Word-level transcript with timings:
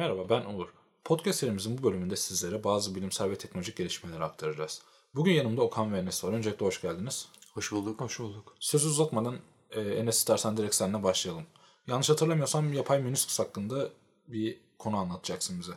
Merhaba 0.00 0.28
ben 0.28 0.54
Uğur. 0.54 0.68
Podcast 1.04 1.38
serimizin 1.38 1.78
bu 1.78 1.82
bölümünde 1.82 2.16
sizlere 2.16 2.64
bazı 2.64 2.94
bilimsel 2.94 3.30
ve 3.30 3.38
teknolojik 3.38 3.76
gelişmeleri 3.76 4.24
aktaracağız. 4.24 4.82
Bugün 5.14 5.32
yanımda 5.32 5.62
Okan 5.62 5.92
ve 5.92 5.98
Enes 5.98 6.24
var. 6.24 6.32
Öncelikle 6.32 6.66
hoş 6.66 6.82
geldiniz. 6.82 7.28
Hoş 7.54 7.72
bulduk. 7.72 8.00
Hoş 8.00 8.20
bulduk. 8.20 8.56
Sözü 8.60 8.88
uzatmadan 8.88 9.36
e, 9.70 9.80
Enes 9.80 10.16
istersen 10.16 10.56
direkt 10.56 10.74
seninle 10.74 11.02
başlayalım. 11.02 11.46
Yanlış 11.86 12.10
hatırlamıyorsam 12.10 12.72
yapay 12.72 13.02
menisküs 13.02 13.38
hakkında 13.38 13.88
bir 14.28 14.60
konu 14.78 14.96
anlatacaksın 14.96 15.60
bize. 15.60 15.72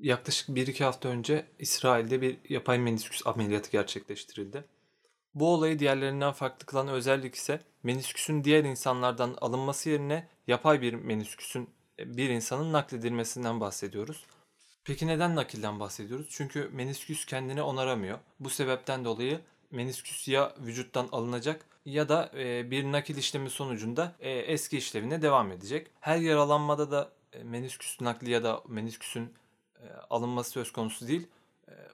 Yaklaşık 0.00 0.48
1-2 0.48 0.84
hafta 0.84 1.08
önce 1.08 1.46
İsrail'de 1.58 2.20
bir 2.20 2.38
yapay 2.48 2.78
menisküs 2.78 3.26
ameliyatı 3.26 3.70
gerçekleştirildi. 3.70 4.64
Bu 5.34 5.54
olayı 5.54 5.78
diğerlerinden 5.78 6.32
farklı 6.32 6.66
kılan 6.66 6.88
özellik 6.88 7.34
ise 7.34 7.60
menisküsün 7.82 8.44
diğer 8.44 8.64
insanlardan 8.64 9.36
alınması 9.40 9.90
yerine 9.90 10.28
yapay 10.46 10.82
bir 10.82 10.94
menisküsün 10.94 11.68
bir 12.06 12.30
insanın 12.30 12.72
nakledilmesinden 12.72 13.60
bahsediyoruz. 13.60 14.24
Peki 14.84 15.06
neden 15.06 15.36
nakilden 15.36 15.80
bahsediyoruz? 15.80 16.26
Çünkü 16.30 16.70
menisküs 16.72 17.24
kendini 17.24 17.62
onaramıyor. 17.62 18.18
Bu 18.40 18.50
sebepten 18.50 19.04
dolayı 19.04 19.40
menisküs 19.70 20.28
ya 20.28 20.54
vücuttan 20.58 21.08
alınacak 21.12 21.64
ya 21.84 22.08
da 22.08 22.30
e, 22.36 22.70
bir 22.70 22.84
nakil 22.84 23.16
işlemi 23.16 23.50
sonucunda 23.50 24.12
e, 24.20 24.30
eski 24.30 24.78
işlevine 24.78 25.22
devam 25.22 25.52
edecek. 25.52 25.86
Her 26.00 26.16
yaralanmada 26.16 26.90
da 26.90 27.10
e, 27.32 27.42
menisküs 27.42 28.00
nakli 28.00 28.30
ya 28.30 28.44
da 28.44 28.62
menisküsün 28.68 29.34
alınması 30.10 30.50
söz 30.50 30.72
konusu 30.72 31.08
değil. 31.08 31.26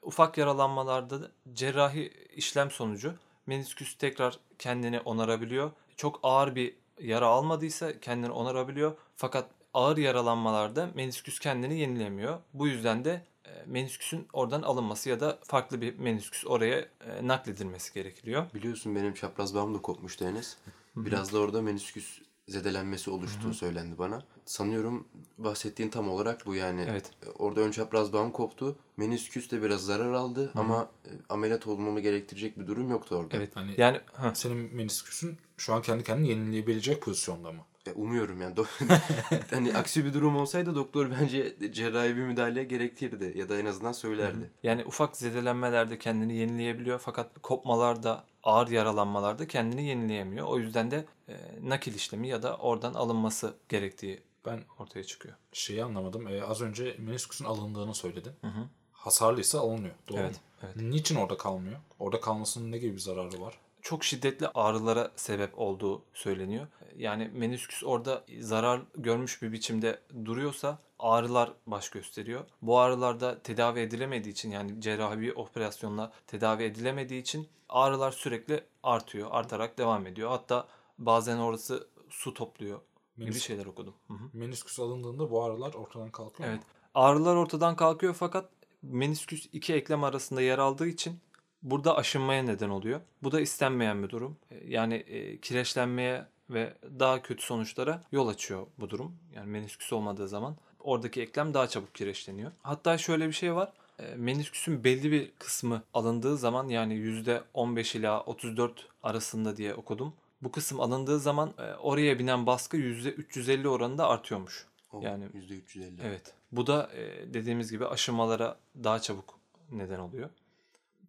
Ufak 0.02 0.38
yaralanmalarda 0.38 1.22
da 1.22 1.30
cerrahi 1.52 2.12
işlem 2.36 2.70
sonucu 2.70 3.14
menisküs 3.46 3.94
tekrar 3.98 4.38
kendini 4.58 5.00
onarabiliyor. 5.00 5.70
Çok 5.96 6.20
ağır 6.22 6.54
bir 6.54 6.74
yara 7.00 7.26
almadıysa 7.26 8.00
kendini 8.00 8.30
onarabiliyor. 8.30 8.96
Fakat 9.16 9.46
ağır 9.78 9.96
yaralanmalarda 9.96 10.90
menisküs 10.94 11.38
kendini 11.38 11.78
yenilemiyor. 11.78 12.38
Bu 12.54 12.68
yüzden 12.68 13.04
de 13.04 13.22
e, 13.44 13.50
menisküsün 13.66 14.28
oradan 14.32 14.62
alınması 14.62 15.08
ya 15.08 15.20
da 15.20 15.38
farklı 15.44 15.80
bir 15.80 15.98
menisküs 15.98 16.46
oraya 16.46 16.78
e, 16.78 16.88
nakledilmesi 17.22 17.94
gerekiyor. 17.94 18.46
Biliyorsun 18.54 18.96
benim 18.96 19.14
çapraz 19.14 19.54
bağım 19.54 19.74
da 19.74 19.82
kopmuştu 19.82 20.24
Enes. 20.24 20.56
Biraz 20.96 21.32
da 21.32 21.38
orada 21.38 21.62
menisküs 21.62 22.20
zedelenmesi 22.48 23.10
oluştuğu 23.10 23.54
söylendi 23.54 23.98
bana. 23.98 24.22
Sanıyorum 24.44 25.08
bahsettiğin 25.38 25.90
tam 25.90 26.08
olarak 26.08 26.46
bu 26.46 26.54
yani. 26.54 26.86
Evet. 26.90 27.10
Orada 27.38 27.60
ön 27.60 27.70
çapraz 27.70 28.12
bağım 28.12 28.32
koptu. 28.32 28.76
Menisküs 28.96 29.50
de 29.50 29.62
biraz 29.62 29.84
zarar 29.84 30.12
aldı 30.12 30.52
ama 30.54 30.90
e, 31.04 31.10
ameliyat 31.28 31.66
olmamı 31.66 32.00
gerektirecek 32.00 32.58
bir 32.58 32.66
durum 32.66 32.90
yoktu 32.90 33.16
orada. 33.16 33.36
Evet. 33.36 33.56
Hani- 33.56 33.74
yani 33.76 34.00
ha, 34.12 34.34
Senin 34.34 34.74
menisküsün 34.74 35.38
şu 35.56 35.74
an 35.74 35.82
kendi 35.82 36.04
kendini 36.04 36.28
yenileyebilecek 36.28 37.02
pozisyonda 37.02 37.52
mı? 37.52 37.62
Umuyorum 37.94 38.42
yani. 38.42 38.54
Hani 39.50 39.76
aksi 39.76 40.04
bir 40.04 40.14
durum 40.14 40.36
olsaydı 40.36 40.74
doktor 40.74 41.10
bence 41.20 41.56
cerrahi 41.72 42.08
bir 42.16 42.22
müdahale 42.22 42.64
gerektirdi 42.64 43.32
ya 43.38 43.48
da 43.48 43.58
en 43.58 43.66
azından 43.66 43.92
söylerdi. 43.92 44.50
yani 44.62 44.84
ufak 44.84 45.16
zedelenmelerde 45.16 45.98
kendini 45.98 46.36
yenileyebiliyor 46.36 46.98
fakat 46.98 47.30
kopmalarda 47.42 48.24
ağır 48.42 48.68
yaralanmalarda 48.68 49.48
kendini 49.48 49.84
yenileyemiyor. 49.84 50.46
O 50.46 50.58
yüzden 50.58 50.90
de 50.90 51.04
e, 51.28 51.34
nakil 51.62 51.94
işlemi 51.94 52.28
ya 52.28 52.42
da 52.42 52.56
oradan 52.56 52.94
alınması 52.94 53.54
gerektiği 53.68 54.22
Ben 54.46 54.60
ortaya 54.78 55.04
çıkıyor. 55.04 55.34
şeyi 55.52 55.84
anlamadım. 55.84 56.28
E, 56.28 56.42
az 56.42 56.60
önce 56.60 56.96
menisküsün 56.98 57.44
alındığını 57.44 57.94
söyledin. 57.94 58.32
hı. 58.42 58.68
Hasarlıysa 58.92 59.60
alınıyor. 59.60 59.94
Doğru 60.08 60.18
Evet, 60.20 60.40
evet. 60.62 60.76
Niçin 60.76 61.16
orada 61.16 61.36
kalmıyor? 61.36 61.76
Orada 61.98 62.20
kalmasının 62.20 62.72
ne 62.72 62.78
gibi 62.78 62.92
bir 62.94 63.00
zararı 63.00 63.40
var? 63.40 63.58
Çok 63.88 64.04
şiddetli 64.04 64.48
ağrılara 64.48 65.12
sebep 65.16 65.58
olduğu 65.58 66.02
söyleniyor. 66.14 66.66
Yani 66.96 67.30
menisküs 67.34 67.84
orada 67.84 68.24
zarar 68.40 68.80
görmüş 68.96 69.42
bir 69.42 69.52
biçimde 69.52 70.00
duruyorsa 70.24 70.78
ağrılar 70.98 71.52
baş 71.66 71.90
gösteriyor. 71.90 72.44
Bu 72.62 72.78
ağrılarda 72.78 73.42
tedavi 73.42 73.80
edilemediği 73.80 74.32
için 74.32 74.50
yani 74.50 74.80
cerrahi 74.80 75.20
bir 75.20 75.36
operasyonla 75.36 76.12
tedavi 76.26 76.62
edilemediği 76.62 77.20
için 77.20 77.48
ağrılar 77.68 78.10
sürekli 78.12 78.64
artıyor, 78.82 79.28
artarak 79.30 79.78
devam 79.78 80.06
ediyor. 80.06 80.30
Hatta 80.30 80.68
bazen 80.98 81.38
orası 81.38 81.88
su 82.08 82.34
topluyor 82.34 82.80
gibi 83.16 83.30
Menisküs- 83.30 83.40
şeyler 83.40 83.66
okudum. 83.66 83.94
Hı 84.08 84.14
hı. 84.14 84.30
Menisküs 84.32 84.80
alındığında 84.80 85.30
bu 85.30 85.44
ağrılar 85.44 85.74
ortadan 85.74 86.10
kalkıyor 86.10 86.48
Evet. 86.48 86.58
mu? 86.58 86.64
Ağrılar 86.94 87.36
ortadan 87.36 87.76
kalkıyor 87.76 88.14
fakat 88.14 88.50
menisküs 88.82 89.48
iki 89.52 89.74
eklem 89.74 90.04
arasında 90.04 90.40
yer 90.42 90.58
aldığı 90.58 90.86
için 90.86 91.20
burada 91.62 91.96
aşınmaya 91.96 92.42
neden 92.42 92.68
oluyor. 92.68 93.00
Bu 93.22 93.32
da 93.32 93.40
istenmeyen 93.40 94.02
bir 94.02 94.08
durum. 94.08 94.36
E, 94.50 94.56
Yani 94.66 94.94
e, 94.94 95.38
kireçlenmeye 95.40 96.26
ve 96.50 96.74
daha 96.98 97.22
kötü 97.22 97.42
sonuçlara 97.44 98.02
yol 98.12 98.28
açıyor 98.28 98.66
bu 98.80 98.90
durum. 98.90 99.16
Yani 99.34 99.50
menisküs 99.50 99.92
olmadığı 99.92 100.28
zaman 100.28 100.56
oradaki 100.80 101.22
eklem 101.22 101.54
daha 101.54 101.66
çabuk 101.68 101.94
kireçleniyor. 101.94 102.52
Hatta 102.62 102.98
şöyle 102.98 103.26
bir 103.28 103.32
şey 103.32 103.54
var. 103.54 103.72
E, 103.98 104.14
Menisküsün 104.14 104.84
belli 104.84 105.12
bir 105.12 105.32
kısmı 105.38 105.82
alındığı 105.94 106.36
zaman 106.36 106.68
yani 106.68 106.94
%15 106.94 107.98
ila 107.98 108.20
34 108.20 108.88
arasında 109.02 109.56
diye 109.56 109.74
okudum. 109.74 110.14
Bu 110.42 110.52
kısım 110.52 110.80
alındığı 110.80 111.18
zaman 111.18 111.52
e, 111.58 111.74
oraya 111.74 112.18
binen 112.18 112.46
baskı 112.46 112.76
%350 112.76 113.68
oranında 113.68 114.08
artıyormuş. 114.08 114.66
O 114.92 115.00
Yani- 115.02 115.24
%350. 115.34 116.00
Evet. 116.04 116.34
Bu 116.52 116.66
da 116.66 116.90
e, 116.94 117.34
dediğimiz 117.34 117.70
gibi 117.70 117.86
aşınmalara 117.86 118.56
daha 118.84 119.00
çabuk 119.00 119.38
neden 119.70 119.98
oluyor. 119.98 120.30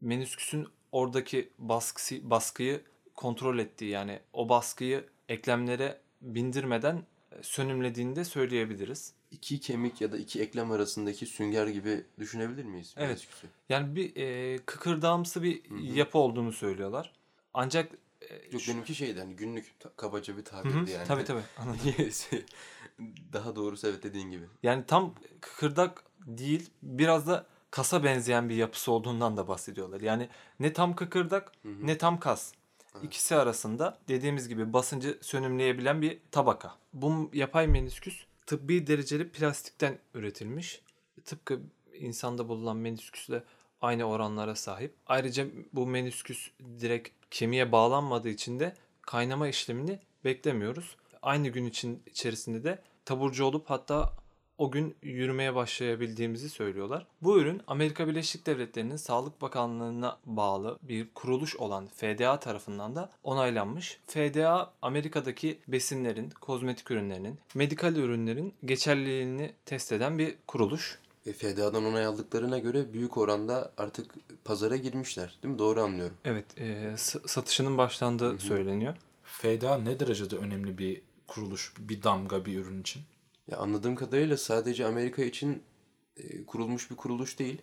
Menisküsün 0.02 0.68
oradaki 0.92 1.50
baskısı, 1.58 2.30
baskıyı 2.30 2.82
kontrol 3.16 3.60
ettiği 3.60 3.90
yani 3.90 4.20
o 4.34 4.50
baskıyı 4.50 5.06
eklemlere 5.30 6.00
bindirmeden 6.22 7.04
e, 7.32 7.44
sönümlediğini 7.44 8.16
de 8.16 8.26
söyleyebiliriz. 8.26 9.14
İki 9.32 9.60
kemik 9.60 10.02
ya 10.02 10.12
da 10.12 10.18
iki 10.18 10.42
eklem 10.42 10.72
arasındaki 10.72 11.26
sünger 11.26 11.68
gibi 11.68 12.04
düşünebilir 12.20 12.64
miyiz? 12.64 12.94
Evet. 12.98 13.08
menisküsü? 13.10 13.48
Yani 13.70 13.96
bir 13.96 14.16
e, 14.16 14.58
kıkırdağımsı 14.66 15.44
bir 15.44 15.62
yapı 15.82 16.18
olduğunu 16.18 16.54
söylüyorlar. 16.54 17.14
Ancak 17.54 17.92
e, 18.22 18.36
Yok 18.52 18.62
şu- 18.62 18.72
benimki 18.72 18.96
şeydi 18.96 19.20
hani 19.20 19.36
günlük 19.36 19.74
kabaca 19.96 20.38
bir 20.38 20.46
tabirdi 20.46 20.92
yani. 20.92 21.08
Tabii 21.08 21.24
tabii. 21.24 21.42
Anladım. 21.58 21.80
Daha 23.34 23.56
doğrusu 23.56 23.88
evet 23.88 24.04
dediğin 24.04 24.32
gibi. 24.32 24.46
Yani 24.64 24.84
tam 24.88 25.16
kıkırdak 25.42 26.04
değil 26.28 26.70
biraz 26.84 27.28
da 27.28 27.46
kasa 27.72 28.04
benzeyen 28.04 28.50
bir 28.50 28.56
yapısı 28.56 28.92
olduğundan 28.92 29.38
da 29.38 29.48
bahsediyorlar. 29.48 30.02
Yani 30.02 30.30
ne 30.60 30.74
tam 30.74 30.96
kıkırdak 30.96 31.52
ne 31.64 31.98
tam 31.98 32.20
kas. 32.20 32.52
İkisi 33.04 33.36
arasında 33.36 33.98
dediğimiz 34.08 34.48
gibi 34.48 34.74
basıncı 34.74 35.18
sönümleyebilen 35.22 36.02
bir 36.02 36.20
tabaka. 36.32 36.76
Bu 36.94 37.30
yapay 37.34 37.68
menisküs 37.68 38.26
tıbbi 38.46 38.88
dereceli 38.88 39.30
plastikten 39.30 39.98
üretilmiş. 40.14 40.82
Tıpkı 41.26 41.60
insanda 41.94 42.50
bulunan 42.50 42.78
menisküsle 42.78 43.44
aynı 43.82 44.04
oranlara 44.04 44.56
sahip. 44.56 44.96
Ayrıca 45.08 45.48
bu 45.74 45.88
menisküs 45.88 46.52
direkt 46.80 47.10
kemiğe 47.32 47.72
bağlanmadığı 47.72 48.30
için 48.30 48.60
de 48.60 48.74
kaynama 49.02 49.48
işlemini 49.48 50.00
beklemiyoruz. 50.26 50.96
Aynı 51.22 51.48
gün 51.50 51.66
için 51.66 52.04
içerisinde 52.06 52.64
de 52.64 52.82
taburcu 53.06 53.46
olup 53.46 53.70
hatta 53.70 54.14
o 54.60 54.72
gün 54.72 54.96
yürümeye 55.02 55.56
başlayabildiğimizi 55.56 56.50
söylüyorlar. 56.50 57.08
Bu 57.22 57.40
ürün 57.40 57.62
Amerika 57.68 58.08
Birleşik 58.08 58.46
Devletleri'nin 58.46 58.96
Sağlık 58.96 59.42
Bakanlığı'na 59.42 60.18
bağlı 60.26 60.80
bir 60.82 61.08
kuruluş 61.14 61.56
olan 61.56 61.88
FDA 61.88 62.40
tarafından 62.40 62.96
da 62.96 63.10
onaylanmış. 63.24 64.00
FDA 64.08 64.74
Amerika'daki 64.82 65.60
besinlerin, 65.68 66.30
kozmetik 66.30 66.92
ürünlerinin, 66.92 67.40
medikal 67.56 67.96
ürünlerin 67.96 68.54
geçerliliğini 68.66 69.54
test 69.66 69.92
eden 69.92 70.18
bir 70.18 70.36
kuruluş. 70.48 71.00
Ve 71.28 71.34
FDA'dan 71.34 71.86
onay 71.86 72.06
aldıklarına 72.06 72.60
göre 72.60 72.94
büyük 72.94 73.18
oranda 73.18 73.72
artık 73.78 74.16
pazara 74.46 74.76
girmişler. 74.76 75.38
Değil 75.44 75.54
mi? 75.54 75.60
Doğru 75.60 75.82
anlıyorum. 75.82 76.16
Evet, 76.26 76.46
e, 76.58 76.94
satışının 77.28 77.78
başlandığı 77.78 78.40
söyleniyor. 78.40 78.96
FDA 79.24 79.78
ne 79.78 80.00
derecede 80.00 80.36
önemli 80.36 80.78
bir 80.78 81.02
kuruluş, 81.28 81.74
bir 81.80 82.04
damga 82.04 82.46
bir 82.46 82.58
ürün 82.58 82.82
için? 82.82 83.02
Ya 83.52 83.58
anladığım 83.58 83.96
kadarıyla 83.96 84.38
sadece 84.38 84.86
Amerika 84.86 85.24
için 85.24 85.64
e, 86.18 86.46
kurulmuş 86.46 86.92
bir 86.92 86.96
kuruluş 86.96 87.40
değil. 87.40 87.62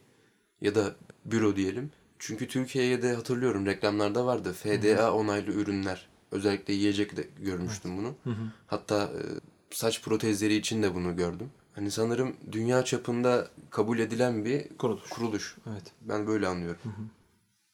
Ya 0.61 0.75
da 0.75 0.95
büro 1.25 1.57
diyelim. 1.57 1.91
Çünkü 2.19 2.49
Türkiye'ye 2.49 3.03
de 3.03 3.15
hatırlıyorum 3.15 3.67
reklamlarda 3.67 4.27
vardı. 4.27 4.53
FDA 4.53 5.13
onaylı 5.13 5.51
ürünler. 5.53 6.09
Özellikle 6.33 6.75
yiyecek 6.75 7.17
de 7.17 7.29
görmüştüm 7.41 7.97
bunu. 7.99 8.15
Hatta 8.67 9.03
e, 9.05 9.21
saç 9.71 10.03
protezleri 10.03 10.55
için 10.55 10.83
de 10.83 10.95
bunu 10.95 11.17
gördüm. 11.17 11.51
Hani 11.73 11.91
sanırım 11.91 12.37
dünya 12.53 12.85
çapında 12.85 13.49
kabul 13.71 13.99
edilen 13.99 14.45
bir 14.45 14.69
Kuruluş. 14.69 15.09
kuruluş. 15.11 15.57
Evet. 15.71 15.93
Ben 16.01 16.27
böyle 16.27 16.47
anlıyorum. 16.49 16.81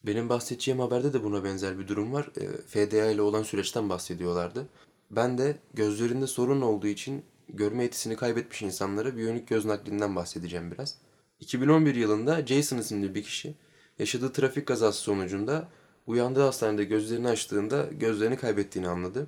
Benim 0.07 0.29
bahsedeceğim 0.29 0.81
haberde 0.81 1.13
de 1.13 1.25
buna 1.25 1.45
benzer 1.45 1.79
bir 1.79 1.89
durum 1.89 2.13
var. 2.13 2.31
E, 2.41 2.47
FDA 2.47 3.11
ile 3.11 3.23
olan 3.23 3.43
süreçten 3.43 3.89
bahsediyorlardı. 3.89 4.67
Ben 5.11 5.39
de 5.39 5.57
gözlerinde 5.75 6.27
sorun 6.27 6.61
olduğu 6.61 6.87
için 6.87 7.23
görme 7.49 7.83
yetisini 7.83 8.17
kaybetmiş 8.17 8.63
insanlara 8.63 9.17
biyonik 9.17 9.49
göz 9.49 9.65
naklinden 9.65 10.17
bahsedeceğim 10.17 10.71
biraz. 10.71 10.97
2011 11.41 11.95
yılında 11.95 12.47
Jason 12.47 12.79
isimli 12.79 13.15
bir 13.15 13.23
kişi 13.23 13.55
yaşadığı 13.99 14.33
trafik 14.33 14.67
kazası 14.67 15.01
sonucunda 15.01 15.69
uyandığı 16.07 16.41
hastanede 16.41 16.85
gözlerini 16.85 17.29
açtığında 17.29 17.89
gözlerini 17.93 18.37
kaybettiğini 18.37 18.89
anladı. 18.89 19.27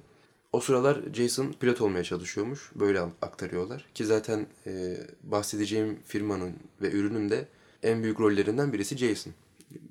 O 0.52 0.60
sıralar 0.60 1.00
Jason 1.12 1.52
pilot 1.60 1.80
olmaya 1.80 2.04
çalışıyormuş. 2.04 2.70
Böyle 2.74 3.00
aktarıyorlar. 3.00 3.86
Ki 3.94 4.04
zaten 4.04 4.46
e, 4.66 4.96
bahsedeceğim 5.22 5.98
firmanın 6.04 6.52
ve 6.82 6.90
ürünün 6.90 7.30
de 7.30 7.48
en 7.82 8.02
büyük 8.02 8.20
rollerinden 8.20 8.72
birisi 8.72 8.96
Jason. 8.96 9.32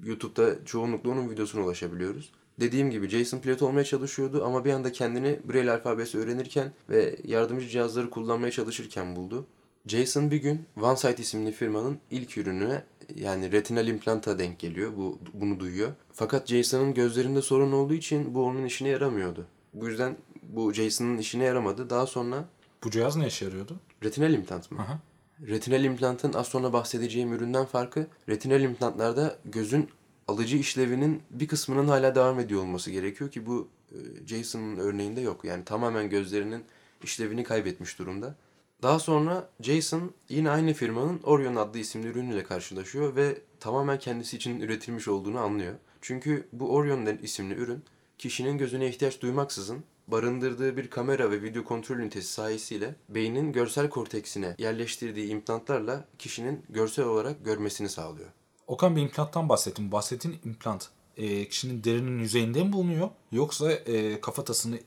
YouTube'da 0.03 0.65
çoğunlukla 0.65 1.09
onun 1.09 1.29
videosuna 1.29 1.63
ulaşabiliyoruz. 1.63 2.31
Dediğim 2.59 2.91
gibi 2.91 3.09
Jason 3.09 3.39
pilot 3.39 3.61
olmaya 3.61 3.83
çalışıyordu 3.83 4.45
ama 4.45 4.65
bir 4.65 4.73
anda 4.73 4.91
kendini 4.91 5.39
Braille 5.49 5.71
alfabesi 5.71 6.17
öğrenirken 6.17 6.71
ve 6.89 7.15
yardımcı 7.23 7.67
cihazları 7.67 8.09
kullanmaya 8.09 8.51
çalışırken 8.51 9.15
buldu. 9.15 9.45
Jason 9.87 10.31
bir 10.31 10.37
gün 10.37 10.65
OneSight 10.81 11.19
isimli 11.19 11.51
firmanın 11.51 11.97
ilk 12.11 12.37
ürününe 12.37 12.83
yani 13.15 13.51
retinal 13.51 13.87
implanta 13.87 14.39
denk 14.39 14.59
geliyor. 14.59 14.91
Bu 14.97 15.19
bunu 15.33 15.59
duyuyor. 15.59 15.91
Fakat 16.13 16.47
Jason'ın 16.47 16.93
gözlerinde 16.93 17.41
sorun 17.41 17.71
olduğu 17.71 17.93
için 17.93 18.35
bu 18.35 18.45
onun 18.45 18.65
işine 18.65 18.89
yaramıyordu. 18.89 19.45
Bu 19.73 19.87
yüzden 19.87 20.17
bu 20.49 20.73
Jason'ın 20.73 21.17
işine 21.17 21.43
yaramadı. 21.43 21.89
Daha 21.89 22.05
sonra 22.07 22.45
Bu 22.83 22.91
cihaz 22.91 23.15
ne 23.15 23.27
işe 23.27 23.45
yarıyordu? 23.45 23.79
retinal 24.03 24.33
implant 24.33 24.71
mı? 24.71 24.81
Aha. 24.81 24.99
Retinal 25.47 25.83
implantın 25.83 26.33
az 26.33 26.47
sonra 26.47 26.73
bahsedeceğim 26.73 27.33
üründen 27.33 27.65
farkı 27.65 28.07
retinal 28.29 28.61
implantlarda 28.61 29.35
gözün 29.45 29.89
alıcı 30.27 30.57
işlevinin 30.57 31.21
bir 31.29 31.47
kısmının 31.47 31.87
hala 31.87 32.15
devam 32.15 32.39
ediyor 32.39 32.61
olması 32.61 32.91
gerekiyor 32.91 33.31
ki 33.31 33.45
bu 33.45 33.67
e, 33.91 34.27
Jason'ın 34.27 34.77
örneğinde 34.77 35.21
yok. 35.21 35.45
Yani 35.45 35.65
tamamen 35.65 36.09
gözlerinin 36.09 36.63
işlevini 37.03 37.43
kaybetmiş 37.43 37.99
durumda. 37.99 38.35
Daha 38.83 38.99
sonra 38.99 39.49
Jason 39.61 40.11
yine 40.29 40.49
aynı 40.49 40.73
firmanın 40.73 41.19
Orion 41.23 41.55
adlı 41.55 41.79
isimli 41.79 42.07
ürünüyle 42.07 42.43
karşılaşıyor 42.43 43.15
ve 43.15 43.37
tamamen 43.59 43.99
kendisi 43.99 44.37
için 44.37 44.59
üretilmiş 44.59 45.07
olduğunu 45.07 45.39
anlıyor. 45.39 45.73
Çünkü 46.01 46.47
bu 46.53 46.75
Orion 46.75 47.05
isimli 47.05 47.53
ürün 47.53 47.83
kişinin 48.17 48.57
gözüne 48.57 48.87
ihtiyaç 48.87 49.21
duymaksızın 49.21 49.83
barındırdığı 50.07 50.77
bir 50.77 50.89
kamera 50.89 51.31
ve 51.31 51.41
video 51.41 51.63
kontrol 51.63 51.97
ünitesi 51.97 52.27
sayesinde 52.33 52.95
beynin 53.09 53.51
görsel 53.51 53.89
korteksine 53.89 54.55
yerleştirdiği 54.57 55.27
implantlarla 55.27 56.05
kişinin 56.19 56.63
görsel 56.69 57.05
olarak 57.05 57.45
görmesini 57.45 57.89
sağlıyor. 57.89 58.29
Okan 58.73 58.95
bir 58.95 59.01
implanttan 59.01 59.49
bahsettim. 59.49 59.91
Bahsettiğin 59.91 60.39
implant 60.45 60.89
e, 61.17 61.49
kişinin 61.49 61.83
derinin 61.83 62.19
yüzeyinde 62.19 62.63
mi 62.63 62.73
bulunuyor? 62.73 63.09
Yoksa 63.31 63.71
e, 63.71 64.21
kafatasını 64.21 64.79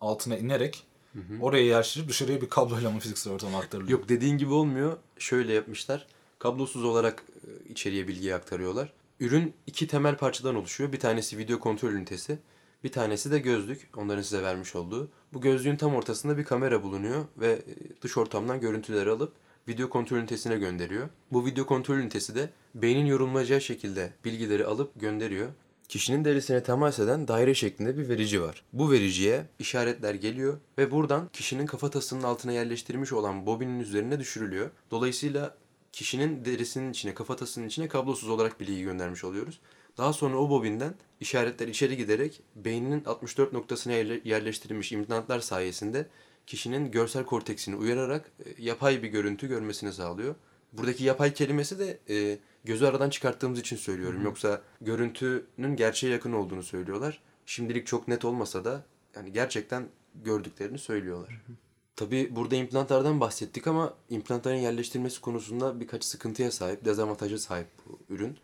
altına 0.00 0.36
inerek 0.36 0.86
oraya 1.40 1.64
yerleştirip 1.64 2.08
dışarıya 2.08 2.40
bir 2.40 2.48
kabloyla 2.48 2.90
mı 2.90 3.00
fiziksel 3.00 3.32
ortama 3.32 3.58
aktarılıyor? 3.58 3.98
Yok 3.98 4.08
dediğin 4.08 4.38
gibi 4.38 4.52
olmuyor. 4.52 4.96
Şöyle 5.18 5.52
yapmışlar. 5.52 6.06
Kablosuz 6.38 6.84
olarak 6.84 7.24
e, 7.44 7.70
içeriye 7.70 8.08
bilgiyi 8.08 8.34
aktarıyorlar. 8.34 8.92
Ürün 9.20 9.54
iki 9.66 9.86
temel 9.86 10.16
parçadan 10.16 10.54
oluşuyor. 10.54 10.92
Bir 10.92 11.00
tanesi 11.00 11.38
video 11.38 11.58
kontrol 11.58 11.92
ünitesi. 11.92 12.38
Bir 12.84 12.92
tanesi 12.92 13.30
de 13.30 13.38
gözlük. 13.38 13.88
Onların 13.96 14.22
size 14.22 14.42
vermiş 14.42 14.76
olduğu. 14.76 15.08
Bu 15.32 15.40
gözlüğün 15.40 15.76
tam 15.76 15.94
ortasında 15.94 16.38
bir 16.38 16.44
kamera 16.44 16.82
bulunuyor 16.82 17.24
ve 17.36 17.52
e, 17.52 18.02
dış 18.02 18.16
ortamdan 18.16 18.60
görüntüleri 18.60 19.10
alıp 19.10 19.32
video 19.70 19.88
kontrol 19.90 20.16
ünitesine 20.18 20.58
gönderiyor. 20.58 21.08
Bu 21.32 21.46
video 21.46 21.66
kontrol 21.66 21.96
ünitesi 21.96 22.34
de 22.34 22.50
beynin 22.74 23.06
yorumlayacağı 23.06 23.60
şekilde 23.60 24.12
bilgileri 24.24 24.66
alıp 24.66 25.00
gönderiyor. 25.00 25.48
Kişinin 25.88 26.24
derisine 26.24 26.62
temas 26.62 26.98
eden 26.98 27.28
daire 27.28 27.54
şeklinde 27.54 27.98
bir 27.98 28.08
verici 28.08 28.42
var. 28.42 28.62
Bu 28.72 28.90
vericiye 28.90 29.46
işaretler 29.58 30.14
geliyor 30.14 30.58
ve 30.78 30.90
buradan 30.90 31.28
kişinin 31.32 31.66
kafatasının 31.66 32.22
altına 32.22 32.52
yerleştirmiş 32.52 33.12
olan 33.12 33.46
bobinin 33.46 33.80
üzerine 33.80 34.20
düşürülüyor. 34.20 34.70
Dolayısıyla 34.90 35.56
kişinin 35.92 36.44
derisinin 36.44 36.90
içine, 36.90 37.14
kafatasının 37.14 37.66
içine 37.66 37.88
kablosuz 37.88 38.28
olarak 38.28 38.60
bilgi 38.60 38.82
göndermiş 38.82 39.24
oluyoruz. 39.24 39.60
Daha 39.98 40.12
sonra 40.12 40.36
o 40.36 40.50
bobinden 40.50 40.94
işaretler 41.20 41.68
içeri 41.68 41.96
giderek 41.96 42.40
beyninin 42.56 43.04
64 43.04 43.52
noktasına 43.52 43.92
yerle- 43.92 44.20
yerleştirilmiş 44.24 44.92
implantlar 44.92 45.40
sayesinde 45.40 46.06
kişinin 46.46 46.90
görsel 46.90 47.24
korteksini 47.24 47.76
uyararak 47.76 48.30
e, 48.44 48.62
yapay 48.62 49.02
bir 49.02 49.08
görüntü 49.08 49.48
görmesini 49.48 49.92
sağlıyor. 49.92 50.34
Buradaki 50.72 51.04
yapay 51.04 51.34
kelimesi 51.34 51.78
de 51.78 51.98
e, 52.08 52.38
gözü 52.64 52.86
aradan 52.86 53.10
çıkarttığımız 53.10 53.58
için 53.58 53.76
söylüyorum. 53.76 54.24
Yoksa 54.24 54.62
görüntünün 54.80 55.76
gerçeğe 55.76 56.12
yakın 56.12 56.32
olduğunu 56.32 56.62
söylüyorlar. 56.62 57.20
Şimdilik 57.46 57.86
çok 57.86 58.08
net 58.08 58.24
olmasa 58.24 58.64
da 58.64 58.84
yani 59.16 59.32
gerçekten 59.32 59.88
gördüklerini 60.14 60.78
söylüyorlar. 60.78 61.40
Tabii 61.96 62.36
burada 62.36 62.56
implantlardan 62.56 63.20
bahsettik 63.20 63.66
ama 63.66 63.94
implantların 64.10 64.56
yerleştirilmesi 64.56 65.20
konusunda 65.20 65.80
birkaç 65.80 66.04
sıkıntıya 66.04 66.50
sahip, 66.50 66.84
dezavantaja 66.84 67.38
sahip 67.38 67.66
bu 67.86 67.98
ürün. 68.08 68.38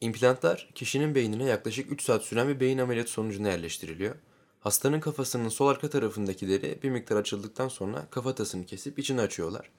İmplantlar 0.00 0.70
kişinin 0.74 1.14
beynine 1.14 1.44
yaklaşık 1.44 1.92
3 1.92 2.02
saat 2.02 2.22
süren 2.22 2.48
bir 2.48 2.60
beyin 2.60 2.78
ameliyatı 2.78 3.10
sonucunda 3.10 3.48
yerleştiriliyor. 3.48 4.14
Hastanın 4.62 5.00
kafasının 5.00 5.48
sol 5.48 5.66
arka 5.68 5.90
tarafındaki 5.90 6.48
deri 6.48 6.78
bir 6.82 6.90
miktar 6.90 7.16
açıldıktan 7.16 7.68
sonra 7.68 8.06
kafatasını 8.10 8.66
kesip 8.66 8.98
içini 8.98 9.20
açıyorlar. 9.20 9.70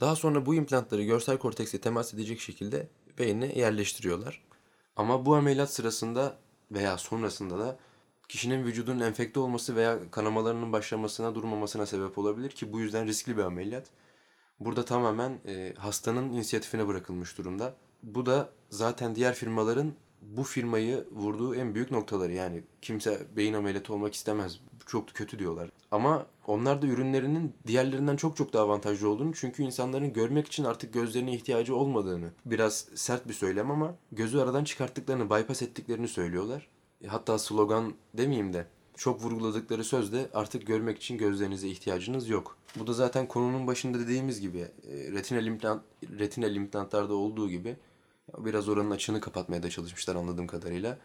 Daha 0.00 0.16
sonra 0.16 0.46
bu 0.46 0.54
implantları 0.54 1.02
görsel 1.02 1.38
kortekse 1.38 1.80
temas 1.80 2.14
edecek 2.14 2.40
şekilde 2.40 2.88
beynine 3.18 3.58
yerleştiriyorlar. 3.58 4.44
Ama 4.96 5.26
bu 5.26 5.36
ameliyat 5.36 5.72
sırasında 5.72 6.36
veya 6.72 6.98
sonrasında 6.98 7.58
da 7.58 7.78
kişinin 8.28 8.64
vücudunun 8.64 9.00
enfekte 9.00 9.40
olması 9.40 9.76
veya 9.76 10.10
kanamalarının 10.10 10.72
başlamasına 10.72 11.34
durmamasına 11.34 11.86
sebep 11.86 12.18
olabilir 12.18 12.50
ki 12.50 12.72
bu 12.72 12.80
yüzden 12.80 13.06
riskli 13.06 13.36
bir 13.36 13.42
ameliyat. 13.42 13.86
Burada 14.60 14.84
tamamen 14.84 15.40
e, 15.46 15.74
hastanın 15.78 16.32
inisiyatifine 16.32 16.86
bırakılmış 16.86 17.38
durumda. 17.38 17.74
Bu 18.02 18.26
da 18.26 18.50
zaten 18.70 19.14
diğer 19.14 19.34
firmaların 19.34 19.94
bu 20.22 20.42
firmayı 20.42 21.04
vurduğu 21.12 21.54
en 21.54 21.74
büyük 21.74 21.90
noktaları. 21.90 22.32
Yani 22.32 22.62
kimse 22.82 23.26
beyin 23.36 23.54
ameliyatı 23.54 23.94
olmak 23.94 24.14
istemez. 24.14 24.60
Çok 24.86 25.08
kötü 25.08 25.38
diyorlar. 25.38 25.70
Ama 25.90 26.26
onlar 26.46 26.82
da 26.82 26.86
ürünlerinin 26.86 27.54
diğerlerinden 27.66 28.16
çok 28.16 28.36
çok 28.36 28.52
daha 28.52 28.62
avantajlı 28.62 29.08
olduğunu 29.08 29.34
çünkü 29.34 29.62
insanların 29.62 30.12
görmek 30.12 30.46
için 30.46 30.64
artık 30.64 30.94
gözlerine 30.94 31.34
ihtiyacı 31.34 31.76
olmadığını 31.76 32.30
biraz 32.46 32.86
sert 32.94 33.28
bir 33.28 33.32
söylem 33.32 33.70
ama 33.70 33.94
gözü 34.12 34.38
aradan 34.38 34.64
çıkarttıklarını, 34.64 35.24
bypass 35.30 35.62
ettiklerini 35.62 36.08
söylüyorlar. 36.08 36.68
Hatta 37.06 37.38
slogan 37.38 37.94
demeyeyim 38.14 38.52
de 38.52 38.66
çok 38.96 39.22
vurguladıkları 39.22 39.84
sözde 39.84 40.30
artık 40.34 40.66
görmek 40.66 40.96
için 40.96 41.18
gözlerinize 41.18 41.68
ihtiyacınız 41.68 42.28
yok. 42.28 42.56
Bu 42.76 42.86
da 42.86 42.92
zaten 42.92 43.28
konunun 43.28 43.66
başında 43.66 43.98
dediğimiz 43.98 44.40
gibi 44.40 44.58
e, 44.58 45.12
retinal 45.12 45.46
implant 45.46 45.82
retinal 46.18 46.54
implantlarda 46.54 47.14
olduğu 47.14 47.48
gibi 47.48 47.76
biraz 48.38 48.68
oranın 48.68 48.90
açığını 48.90 49.20
kapatmaya 49.20 49.62
da 49.62 49.70
çalışmışlar 49.70 50.16
anladığım 50.16 50.46
kadarıyla. 50.46 50.98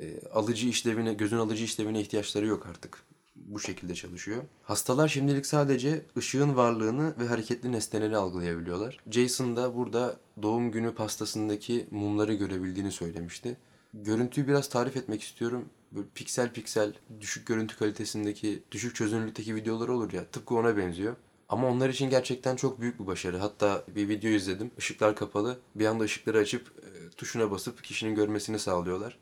E, 0.00 0.28
alıcı 0.28 0.68
işlevine, 0.68 1.14
gözün 1.14 1.36
alıcı 1.36 1.64
işlevine 1.64 2.00
ihtiyaçları 2.00 2.46
yok 2.46 2.66
artık. 2.66 3.02
Bu 3.36 3.60
şekilde 3.60 3.94
çalışıyor. 3.94 4.42
Hastalar 4.62 5.08
şimdilik 5.08 5.46
sadece 5.46 6.06
ışığın 6.16 6.56
varlığını 6.56 7.14
ve 7.18 7.26
hareketli 7.26 7.72
nesneleri 7.72 8.16
algılayabiliyorlar. 8.16 8.98
Jason 9.10 9.56
da 9.56 9.76
burada 9.76 10.16
doğum 10.42 10.70
günü 10.70 10.94
pastasındaki 10.94 11.86
mumları 11.90 12.34
görebildiğini 12.34 12.92
söylemişti. 12.92 13.56
Görüntüyü 13.94 14.48
biraz 14.48 14.68
tarif 14.68 14.96
etmek 14.96 15.22
istiyorum. 15.22 15.68
Böyle 15.92 16.06
piksel 16.14 16.52
piksel 16.52 16.92
düşük 17.20 17.46
görüntü 17.46 17.78
kalitesindeki, 17.78 18.62
düşük 18.70 18.94
çözünürlükteki 18.94 19.54
videolar 19.54 19.88
olur 19.88 20.12
ya 20.12 20.24
tıpkı 20.24 20.54
ona 20.54 20.76
benziyor. 20.76 21.16
Ama 21.48 21.68
onlar 21.68 21.88
için 21.88 22.10
gerçekten 22.10 22.56
çok 22.56 22.80
büyük 22.80 23.00
bir 23.00 23.06
başarı. 23.06 23.38
Hatta 23.38 23.84
bir 23.88 24.08
video 24.08 24.30
izledim. 24.30 24.70
Işıklar 24.78 25.16
kapalı. 25.16 25.58
Bir 25.74 25.86
anda 25.86 26.04
ışıkları 26.04 26.38
açıp 26.38 26.72
e, 26.78 27.10
tuşuna 27.10 27.50
basıp 27.50 27.84
kişinin 27.84 28.14
görmesini 28.14 28.58
sağlıyorlar. 28.58 29.18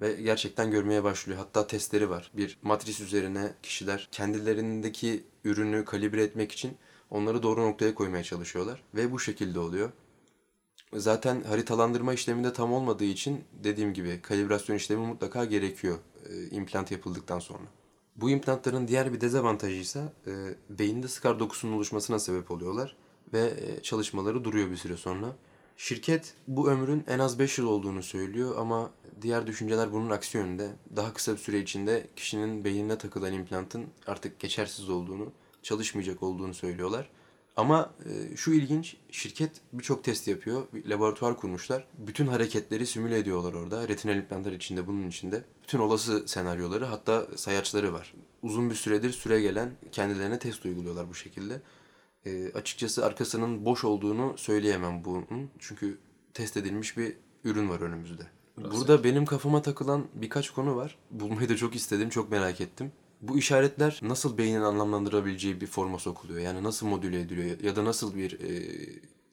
Ve 0.00 0.12
gerçekten 0.12 0.70
görmeye 0.70 1.04
başlıyor. 1.04 1.38
Hatta 1.38 1.66
testleri 1.66 2.10
var. 2.10 2.30
Bir 2.34 2.58
matris 2.62 3.00
üzerine 3.00 3.52
kişiler 3.62 4.08
kendilerindeki 4.12 5.24
ürünü 5.44 5.84
kalibre 5.84 6.22
etmek 6.22 6.52
için 6.52 6.76
onları 7.10 7.42
doğru 7.42 7.62
noktaya 7.62 7.94
koymaya 7.94 8.24
çalışıyorlar. 8.24 8.82
Ve 8.94 9.12
bu 9.12 9.20
şekilde 9.20 9.58
oluyor. 9.58 9.92
Zaten 10.92 11.42
haritalandırma 11.42 12.14
işleminde 12.14 12.52
tam 12.52 12.72
olmadığı 12.72 13.04
için 13.04 13.44
dediğim 13.64 13.94
gibi 13.94 14.20
kalibrasyon 14.22 14.76
işlemi 14.76 15.06
mutlaka 15.06 15.44
gerekiyor 15.44 15.98
e, 16.30 16.46
implant 16.46 16.90
yapıldıktan 16.90 17.38
sonra. 17.38 17.64
Bu 18.16 18.30
implantların 18.30 18.88
diğer 18.88 19.12
bir 19.12 19.20
dezavantajı 19.20 19.76
ise 19.76 20.12
e, 20.26 20.32
beyinde 20.70 21.08
skar 21.08 21.38
dokusunun 21.38 21.72
oluşmasına 21.72 22.18
sebep 22.18 22.50
oluyorlar 22.50 22.96
ve 23.32 23.40
e, 23.40 23.82
çalışmaları 23.82 24.44
duruyor 24.44 24.70
bir 24.70 24.76
süre 24.76 24.96
sonra. 24.96 25.36
Şirket 25.76 26.34
bu 26.48 26.70
ömrün 26.70 27.04
en 27.08 27.18
az 27.18 27.38
5 27.38 27.58
yıl 27.58 27.66
olduğunu 27.66 28.02
söylüyor 28.02 28.54
ama 28.58 28.90
diğer 29.22 29.46
düşünceler 29.46 29.92
bunun 29.92 30.10
aksi 30.10 30.38
yönde. 30.38 30.70
Daha 30.96 31.12
kısa 31.12 31.32
bir 31.32 31.38
süre 31.38 31.58
içinde 31.58 32.06
kişinin 32.16 32.64
beynine 32.64 32.98
takılan 32.98 33.32
implantın 33.32 33.86
artık 34.06 34.40
geçersiz 34.40 34.90
olduğunu, 34.90 35.32
çalışmayacak 35.62 36.22
olduğunu 36.22 36.54
söylüyorlar. 36.54 37.10
Ama 37.56 37.94
e, 38.04 38.36
şu 38.36 38.52
ilginç, 38.52 38.96
şirket 39.10 39.50
birçok 39.72 40.04
test 40.04 40.28
yapıyor, 40.28 40.62
bir 40.74 40.90
laboratuvar 40.90 41.36
kurmuşlar. 41.36 41.86
Bütün 41.98 42.26
hareketleri 42.26 42.86
simüle 42.86 43.18
ediyorlar 43.18 43.54
orada. 43.54 43.88
Retinal 43.88 44.16
implantlar 44.16 44.52
içinde, 44.52 44.86
bunun 44.86 45.08
içinde. 45.08 45.44
Bütün 45.62 45.78
olası 45.78 46.28
senaryoları, 46.28 46.84
hatta 46.84 47.26
sayaçları 47.36 47.92
var. 47.92 48.14
Uzun 48.42 48.70
bir 48.70 48.74
süredir 48.74 49.10
süre 49.10 49.40
gelen 49.40 49.70
kendilerine 49.92 50.38
test 50.38 50.64
uyguluyorlar 50.64 51.08
bu 51.08 51.14
şekilde. 51.14 51.62
E, 52.26 52.52
açıkçası 52.52 53.06
arkasının 53.06 53.64
boş 53.64 53.84
olduğunu 53.84 54.34
söyleyemem 54.38 55.04
bunun. 55.04 55.50
Çünkü 55.58 55.98
test 56.34 56.56
edilmiş 56.56 56.96
bir 56.96 57.16
ürün 57.44 57.68
var 57.68 57.80
önümüzde. 57.80 58.22
Burada 58.58 59.04
benim 59.04 59.24
kafama 59.24 59.62
takılan 59.62 60.06
birkaç 60.14 60.50
konu 60.50 60.76
var. 60.76 60.98
Bulmayı 61.10 61.48
da 61.48 61.56
çok 61.56 61.74
istedim, 61.74 62.08
çok 62.08 62.30
merak 62.30 62.60
ettim. 62.60 62.92
Bu 63.28 63.38
işaretler 63.38 64.00
nasıl 64.02 64.38
beynin 64.38 64.60
anlamlandırabileceği 64.60 65.60
bir 65.60 65.66
forma 65.66 65.98
sokuluyor. 65.98 66.40
Yani 66.40 66.62
nasıl 66.62 66.86
modüle 66.86 67.20
ediliyor 67.20 67.60
ya 67.60 67.76
da 67.76 67.84
nasıl 67.84 68.14
bir 68.14 68.40
e, 68.40 68.62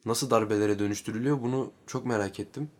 nasıl 0.04 0.30
darbelere 0.30 0.78
dönüştürülüyor 0.78 1.42
bunu 1.42 1.72
çok 1.86 2.06
merak 2.06 2.40
ettim. 2.40 2.70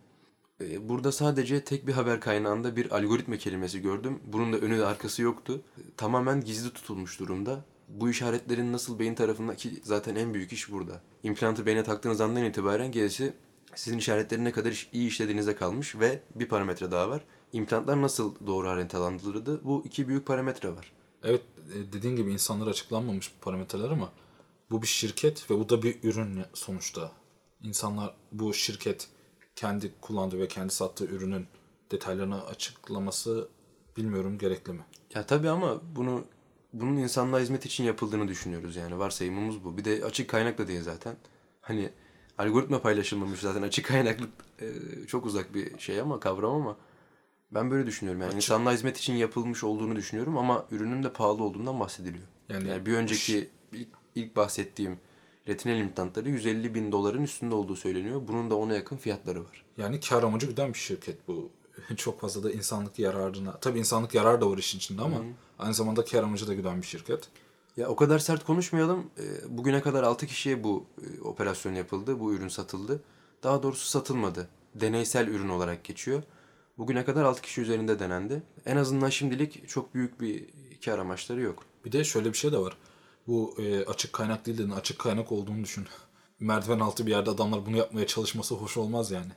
E, 0.61 0.89
burada 0.89 1.11
sadece 1.11 1.63
tek 1.63 1.87
bir 1.87 1.93
haber 1.93 2.19
kaynağında 2.19 2.75
bir 2.75 2.91
algoritma 2.91 3.37
kelimesi 3.37 3.81
gördüm. 3.81 4.19
Bunun 4.25 4.53
da 4.53 4.57
önü 4.57 4.77
de 4.77 4.85
arkası 4.85 5.21
yoktu. 5.21 5.61
E, 5.77 5.81
tamamen 5.97 6.41
gizli 6.41 6.73
tutulmuş 6.73 7.19
durumda. 7.19 7.65
Bu 7.87 8.09
işaretlerin 8.09 8.73
nasıl 8.73 8.99
beyin 8.99 9.15
tarafından 9.15 9.55
ki 9.55 9.69
zaten 9.83 10.15
en 10.15 10.33
büyük 10.33 10.53
iş 10.53 10.71
burada. 10.71 11.01
İmplantı 11.23 11.65
beyne 11.65 11.83
taktığınız 11.83 12.21
andan 12.21 12.43
itibaren 12.43 12.91
gerisi 12.91 13.33
sizin 13.75 13.97
işaretleri 13.97 14.43
ne 14.43 14.51
kadar 14.51 14.89
iyi 14.93 15.07
işlediğinize 15.07 15.55
kalmış 15.55 15.95
ve 15.99 16.19
bir 16.35 16.47
parametre 16.47 16.91
daha 16.91 17.09
var. 17.09 17.23
İmplantlar 17.53 18.01
nasıl 18.01 18.35
doğru 18.47 18.67
haritalandırıldı? 18.67 19.61
Bu 19.63 19.81
iki 19.85 20.07
büyük 20.07 20.25
parametre 20.25 20.69
var. 20.69 20.91
Evet 21.23 21.41
e, 21.75 21.93
dediğin 21.93 22.15
gibi 22.15 22.31
insanlara 22.31 22.69
açıklanmamış 22.69 23.31
bu 23.35 23.45
parametreler 23.45 23.89
ama 23.89 24.11
bu 24.71 24.81
bir 24.81 24.87
şirket 24.87 25.51
ve 25.51 25.59
bu 25.59 25.69
da 25.69 25.83
bir 25.83 26.03
ürün 26.03 26.41
sonuçta. 26.53 27.11
İnsanlar 27.63 28.15
bu 28.31 28.53
şirket 28.53 29.07
kendi 29.55 29.91
kullandığı 30.01 30.39
ve 30.39 30.47
kendi 30.47 30.73
sattığı 30.73 31.05
ürünün 31.05 31.47
detaylarını 31.91 32.45
açıklaması 32.45 33.47
bilmiyorum 33.97 34.37
gerekli 34.37 34.73
mi? 34.73 34.85
Ya 35.15 35.25
tabii 35.25 35.49
ama 35.49 35.81
bunu 35.95 36.25
bunun 36.73 36.97
insanlığa 36.97 37.39
hizmet 37.39 37.65
için 37.65 37.83
yapıldığını 37.83 38.27
düşünüyoruz 38.27 38.75
yani 38.75 38.99
varsayımımız 38.99 39.63
bu. 39.63 39.77
Bir 39.77 39.85
de 39.85 40.05
açık 40.05 40.29
kaynak 40.29 40.57
da 40.57 40.67
değil 40.67 40.81
zaten. 40.81 41.15
Hani 41.61 41.89
algoritma 42.37 42.81
paylaşılmamış 42.81 43.39
zaten 43.39 43.61
açık 43.61 43.85
kaynaklık 43.85 44.29
e, 44.61 44.67
çok 45.07 45.25
uzak 45.25 45.53
bir 45.53 45.79
şey 45.79 45.99
ama 46.01 46.19
kavram 46.19 46.55
ama 46.55 46.77
ben 47.53 47.71
böyle 47.71 47.85
düşünüyorum. 47.87 48.21
Yani 48.21 48.29
Açık. 48.29 48.43
insanlığa 48.43 48.73
hizmet 48.73 48.97
için 48.97 49.13
yapılmış 49.13 49.63
olduğunu 49.63 49.95
düşünüyorum 49.95 50.37
ama 50.37 50.65
ürünün 50.71 51.03
de 51.03 51.13
pahalı 51.13 51.43
olduğundan 51.43 51.79
bahsediliyor. 51.79 52.23
Yani- 52.49 52.67
Yani, 52.69 52.85
bir 52.85 52.93
önceki 52.93 53.49
ilk, 53.71 53.87
ilk 54.15 54.35
bahsettiğim 54.35 54.99
retinal 55.47 55.77
implantları 55.77 56.29
150 56.29 56.75
bin 56.75 56.91
doların 56.91 57.23
üstünde 57.23 57.55
olduğu 57.55 57.75
söyleniyor. 57.75 58.21
Bunun 58.27 58.49
da 58.49 58.55
ona 58.55 58.73
yakın 58.73 58.97
fiyatları 58.97 59.39
var. 59.39 59.65
Yani 59.77 59.99
kar 59.99 60.23
amacı 60.23 60.47
güden 60.47 60.73
bir 60.73 60.77
şirket 60.77 61.27
bu. 61.27 61.49
Çok 61.95 62.21
fazla 62.21 62.43
da 62.43 62.51
insanlık 62.51 62.99
yararına. 62.99 63.57
Tabii 63.59 63.79
insanlık 63.79 64.13
yarar 64.13 64.41
da 64.41 64.49
var 64.51 64.57
işin 64.57 64.77
içinde 64.77 65.01
ama 65.01 65.17
aynı 65.59 65.73
zamanda 65.73 66.05
kar 66.05 66.23
amacı 66.23 66.47
da 66.47 66.53
güden 66.53 66.81
bir 66.81 66.87
şirket. 66.87 67.27
Ya 67.77 67.87
o 67.87 67.95
kadar 67.95 68.19
sert 68.19 68.43
konuşmayalım. 68.43 69.09
Ee, 69.19 69.57
Bugüne 69.57 69.81
kadar 69.81 70.03
6 70.03 70.27
kişiye 70.27 70.63
bu 70.63 70.85
e, 71.01 71.21
operasyon 71.21 71.73
yapıldı. 71.73 72.19
Bu 72.19 72.33
ürün 72.33 72.47
satıldı. 72.47 73.03
Daha 73.43 73.63
doğrusu 73.63 73.87
satılmadı. 73.87 74.47
Deneysel 74.75 75.27
ürün 75.27 75.49
olarak 75.49 75.83
geçiyor. 75.83 76.23
Bugüne 76.77 77.05
kadar 77.05 77.23
6 77.23 77.41
kişi 77.41 77.61
üzerinde 77.61 77.99
denendi. 77.99 78.43
En 78.65 78.77
azından 78.77 79.09
şimdilik 79.09 79.69
çok 79.69 79.95
büyük 79.95 80.21
bir 80.21 80.45
kar 80.85 80.99
amaçları 80.99 81.41
yok. 81.41 81.63
Bir 81.85 81.91
de 81.91 82.03
şöyle 82.03 82.29
bir 82.33 82.37
şey 82.37 82.51
de 82.51 82.57
var. 82.57 82.77
Bu 83.27 83.55
e, 83.59 83.85
açık 83.85 84.13
kaynak 84.13 84.45
değil 84.45 84.69
de 84.69 84.73
açık 84.73 84.99
kaynak 84.99 85.31
olduğunu 85.31 85.63
düşün. 85.63 85.85
Merdiven 86.39 86.79
altı 86.79 87.05
bir 87.05 87.11
yerde 87.11 87.29
adamlar 87.29 87.65
bunu 87.65 87.77
yapmaya 87.77 88.07
çalışması 88.07 88.55
hoş 88.55 88.77
olmaz 88.77 89.11
yani. 89.11 89.31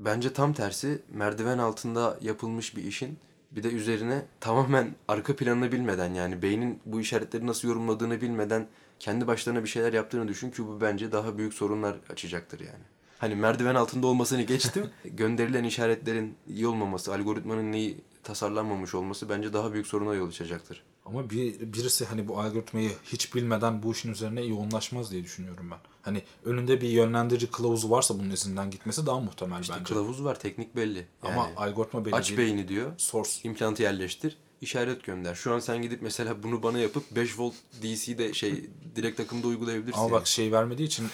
Bence 0.00 0.32
tam 0.32 0.52
tersi 0.52 1.02
merdiven 1.08 1.58
altında 1.58 2.18
yapılmış 2.20 2.76
bir 2.76 2.84
işin 2.84 3.18
bir 3.50 3.62
de 3.62 3.68
üzerine 3.68 4.26
tamamen 4.40 4.94
arka 5.08 5.36
planını 5.36 5.72
bilmeden 5.72 6.14
yani 6.14 6.42
beynin 6.42 6.80
bu 6.86 7.00
işaretleri 7.00 7.46
nasıl 7.46 7.68
yorumladığını 7.68 8.20
bilmeden 8.20 8.66
kendi 8.98 9.26
başlarına 9.26 9.62
bir 9.62 9.68
şeyler 9.68 9.92
yaptığını 9.92 10.28
düşün 10.28 10.50
ki 10.50 10.66
bu 10.66 10.80
bence 10.80 11.12
daha 11.12 11.38
büyük 11.38 11.54
sorunlar 11.54 11.96
açacaktır 12.10 12.60
yani. 12.60 12.84
Hani 13.24 13.34
merdiven 13.34 13.74
altında 13.74 14.06
olmasını 14.06 14.42
geçtim. 14.42 14.90
gönderilen 15.04 15.64
işaretlerin 15.64 16.36
iyi 16.48 16.66
olmaması, 16.66 17.14
algoritmanın 17.14 17.72
iyi 17.72 18.00
tasarlanmamış 18.22 18.94
olması 18.94 19.28
bence 19.28 19.52
daha 19.52 19.72
büyük 19.72 19.86
soruna 19.86 20.14
yol 20.14 20.28
açacaktır. 20.28 20.82
Ama 21.06 21.30
bir, 21.30 21.72
birisi 21.72 22.04
hani 22.04 22.28
bu 22.28 22.40
algoritmayı 22.40 22.90
hiç 23.04 23.34
bilmeden 23.34 23.82
bu 23.82 23.92
işin 23.92 24.12
üzerine 24.12 24.42
yoğunlaşmaz 24.42 25.10
diye 25.10 25.24
düşünüyorum 25.24 25.70
ben. 25.70 25.78
Hani 26.02 26.22
önünde 26.44 26.80
bir 26.80 26.88
yönlendirici 26.88 27.50
kılavuzu 27.50 27.90
varsa 27.90 28.18
bunun 28.18 28.30
izinden 28.30 28.70
gitmesi 28.70 29.06
daha 29.06 29.20
muhtemel 29.20 29.58
bence. 29.58 29.84
Kılavuz 29.84 30.24
var, 30.24 30.40
teknik 30.40 30.76
belli. 30.76 31.06
Yani 31.24 31.34
Ama 31.34 31.48
algoritma 31.56 32.04
belli 32.04 32.14
aç 32.14 32.28
değil. 32.28 32.38
beyni 32.38 32.68
diyor. 32.68 32.92
Source. 32.96 33.30
implantı 33.44 33.82
yerleştir, 33.82 34.36
işaret 34.64 35.04
gönder. 35.04 35.34
Şu 35.34 35.54
an 35.54 35.58
sen 35.58 35.82
gidip 35.82 36.02
mesela 36.02 36.42
bunu 36.42 36.62
bana 36.62 36.78
yapıp 36.78 37.04
5 37.16 37.38
volt 37.38 37.54
DC'de 37.82 38.34
şey 38.34 38.70
direkt 38.96 39.20
akımda 39.20 39.46
uygulayabilirsin. 39.46 40.00
Ama 40.00 40.10
bak 40.12 40.26
şey 40.26 40.52
vermediği 40.52 40.86
için 40.88 41.06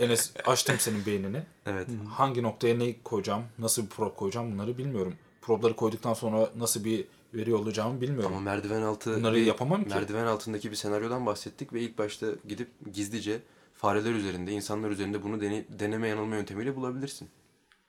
Enes 0.00 0.32
açtım 0.46 0.76
senin 0.78 1.06
beynini. 1.06 1.42
Evet. 1.66 1.88
Hangi 2.10 2.42
noktaya 2.42 2.74
ne 2.78 3.02
koyacağım, 3.02 3.42
nasıl 3.58 3.82
bir 3.82 3.88
probe 3.88 4.14
koyacağım 4.14 4.52
bunları 4.52 4.78
bilmiyorum. 4.78 5.14
Probları 5.42 5.76
koyduktan 5.76 6.14
sonra 6.14 6.50
nasıl 6.56 6.84
bir 6.84 7.04
veri 7.34 7.50
yollayacağımı 7.50 8.00
bilmiyorum. 8.00 8.30
Ama 8.32 8.40
merdiven 8.40 8.82
altı 8.82 9.16
Bunları 9.16 9.36
bir- 9.36 9.46
yapamam 9.46 9.82
ki. 9.84 9.88
Merdiven 9.94 10.26
altındaki 10.26 10.70
bir 10.70 10.76
senaryodan 10.76 11.26
bahsettik 11.26 11.72
ve 11.72 11.80
ilk 11.80 11.98
başta 11.98 12.26
gidip 12.48 12.68
gizlice 12.94 13.40
fareler 13.74 14.12
üzerinde, 14.12 14.52
insanlar 14.52 14.90
üzerinde 14.90 15.22
bunu 15.22 15.40
dene- 15.40 15.64
deneme 15.78 16.08
yanılma 16.08 16.36
yöntemiyle 16.36 16.76
bulabilirsin. 16.76 17.28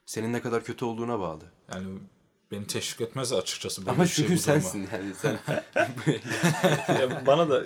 Senin 0.06 0.32
ne 0.32 0.40
kadar 0.40 0.64
kötü 0.64 0.84
olduğuna 0.84 1.20
bağlı. 1.20 1.42
Yani 1.74 1.86
beni 2.52 2.66
teşvik 2.66 3.00
etmez 3.00 3.32
açıkçası. 3.32 3.80
böyle 3.82 3.90
Ama 3.90 4.02
bir 4.04 4.08
şey 4.08 4.16
çünkü 4.26 4.40
bu 4.40 4.44
duruma. 4.46 4.60
sensin 4.60 4.88
yani 4.92 5.14
sen. 5.14 5.38
Ya 7.00 7.26
bana 7.26 7.48
da 7.50 7.64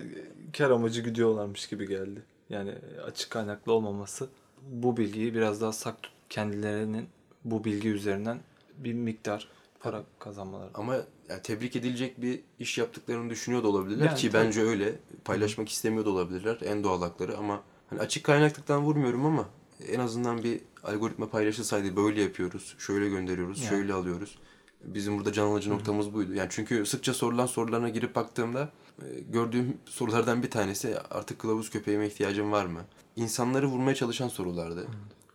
kar 0.59 0.71
amacı 0.71 1.01
güdüyorlarmış 1.01 1.69
gibi 1.69 1.89
geldi. 1.89 2.23
Yani 2.51 2.75
açık 3.07 3.31
kaynaklı 3.31 3.73
olmaması 3.73 4.29
bu 4.63 4.97
bilgiyi 4.97 5.35
biraz 5.35 5.61
daha 5.61 5.73
sak 5.73 6.03
tut 6.03 6.13
kendilerinin 6.31 7.09
bu 7.45 7.65
bilgi 7.65 7.89
üzerinden 7.89 8.41
bir 8.79 8.93
miktar 8.93 9.49
para 9.81 10.03
kazanmaları. 10.19 10.71
Ama 10.75 10.95
yani 11.29 11.43
tebrik 11.43 11.77
edilecek 11.77 12.21
bir 12.23 12.41
iş 12.59 12.79
yaptıklarını 12.79 13.31
düşünüyor 13.31 13.63
da 13.63 13.69
olabilirler 13.69 14.07
Yani 14.07 14.17
ki 14.19 14.31
tabii. 14.31 14.45
bence 14.47 14.63
öyle. 14.63 14.95
Paylaşmak 15.25 15.69
istemiyor 15.69 16.05
da 16.05 16.11
olabilirler. 16.11 16.59
En 16.65 16.85
doğal 16.85 17.03
hakları 17.03 17.37
ama 17.39 17.63
hani 17.91 18.01
açık 18.01 18.25
kaynaklıktan 18.25 18.83
vurmuyorum 18.83 19.27
ama 19.27 19.49
en 19.89 20.01
azından 20.01 20.43
bir 20.45 20.61
algoritma 20.85 21.29
paylaşılsaydı 21.29 21.97
böyle 21.97 22.23
yapıyoruz, 22.23 22.75
şöyle 22.79 23.09
gönderiyoruz, 23.09 23.59
Yani. 23.61 23.69
şöyle 23.69 23.93
alıyoruz. 23.93 24.39
Bizim 24.85 25.19
burada 25.19 25.33
can 25.33 25.47
alıcı 25.47 25.71
noktamız 25.71 26.15
buydu. 26.15 26.35
Yani 26.35 26.49
çünkü 26.51 26.87
sıkça 26.87 27.15
sorulan 27.15 27.47
sorularına 27.47 27.89
girip 27.89 28.15
baktığımda 28.15 28.73
e, 29.03 29.21
gördüğüm 29.21 29.79
sorulardan 29.85 30.43
bir 30.43 30.51
tanesi 30.51 30.99
artık 31.11 31.39
kılavuz 31.39 31.71
köpeğime 31.71 32.07
ihtiyacım 32.07 32.53
var 32.53 32.67
mı? 32.67 32.81
İnsanları 33.17 33.67
vurmaya 33.67 33.95
çalışan 33.95 34.29
sorulardı. 34.29 34.87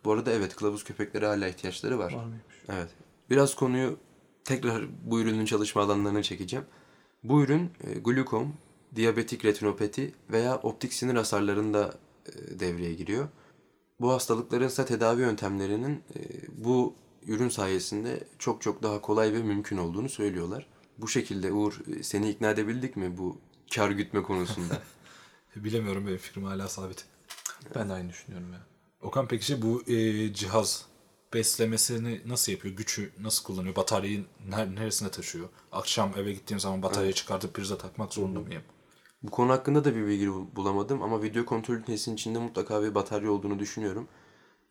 Bu 0.06 0.12
arada 0.12 0.32
evet 0.32 0.56
kılavuz 0.56 0.84
köpeklere 0.84 1.25
hala 1.25 1.48
ihtiyaçları 1.48 2.00
var. 2.00 2.14
Var 2.14 2.24
mıymış? 2.24 2.44
Evet. 2.70 2.90
Biraz 3.30 3.56
konuyu 3.56 3.98
tekrar 4.44 4.86
bu 5.04 5.20
ürünün 5.20 5.46
çalışma 5.46 5.82
alanlarına 5.82 6.24
çekeceğim. 6.24 6.66
Bu 7.24 7.44
ürün 7.44 7.72
e, 7.84 7.94
glukom, 8.00 8.54
diyabetik 8.96 9.46
retinopati 9.46 10.14
veya 10.32 10.56
optik 10.58 10.94
sinir 10.94 11.16
hasarlarında 11.16 11.94
e, 12.25 12.60
devreye 12.60 12.94
giriyor. 12.94 13.28
Bu 14.00 14.12
hastalıkların 14.12 14.68
ise 14.68 14.86
tedavi 14.86 15.22
yöntemlerinin 15.22 16.04
e, 16.16 16.20
bu 16.58 16.96
ürün 17.27 17.50
sayesinde 17.50 18.27
çok 18.39 18.62
çok 18.62 18.84
daha 18.84 19.01
kolay 19.01 19.34
ve 19.34 19.38
mümkün 19.44 19.77
olduğunu 19.77 20.10
söylüyorlar. 20.10 20.67
Bu 20.98 21.08
şekilde 21.08 21.51
Uğur 21.51 21.79
seni 22.01 22.29
ikna 22.29 22.50
edebildik 22.50 22.96
mi 22.98 23.17
bu 23.17 23.38
kar 23.75 23.89
gütme 23.91 24.24
konusunda? 24.24 24.82
Bilemiyorum 25.55 26.08
benim 26.08 26.17
fikrim 26.17 26.44
hala 26.44 26.67
sabit. 26.70 27.05
Ben 27.75 27.89
de 27.89 27.94
aynı 27.94 28.10
düşünüyorum 28.10 28.53
ya. 28.53 28.60
Okan 29.01 29.27
peki 29.27 29.46
şey 29.46 29.62
bu 29.62 29.84
e, 29.88 30.34
cihaz 30.34 30.86
beslemesini 31.34 32.22
nasıl 32.25 32.51
yapıyor? 32.51 32.75
Gücü 32.75 33.12
nasıl 33.20 33.44
kullanıyor? 33.44 33.75
Bataryayı 33.75 34.25
ner- 34.50 34.75
neresine 34.75 35.10
taşıyor? 35.12 35.50
Akşam 35.72 36.12
eve 36.17 36.34
gittiğim 36.34 36.60
zaman 36.60 36.82
bataryayı 36.84 37.13
çıkartıp 37.13 37.53
prize 37.53 37.77
takmak 37.77 38.13
zorunda 38.13 38.39
mıyım? 38.39 38.63
Bu 39.24 39.32
konu 39.32 39.51
hakkında 39.51 39.86
da 39.86 39.96
bir 39.96 40.08
bilgi 40.08 40.29
bu- 40.29 40.50
bulamadım 40.55 41.01
ama 41.03 41.24
video 41.24 41.46
kontrol 41.46 41.75
ünitesinin 41.75 42.15
içinde 42.15 42.39
mutlaka 42.39 42.84
bir 42.84 42.96
batarya 42.96 43.32
olduğunu 43.32 43.60
düşünüyorum. 43.60 44.08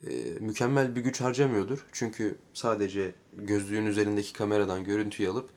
Ee, 0.06 0.10
mükemmel 0.40 0.96
bir 0.96 1.00
güç 1.00 1.20
harcamıyordur. 1.20 1.86
Çünkü 1.92 2.38
sadece 2.54 3.14
gözlüğün 3.32 3.86
üzerindeki 3.86 4.32
kameradan 4.32 4.84
görüntüyü 4.84 5.28
alıp 5.28 5.50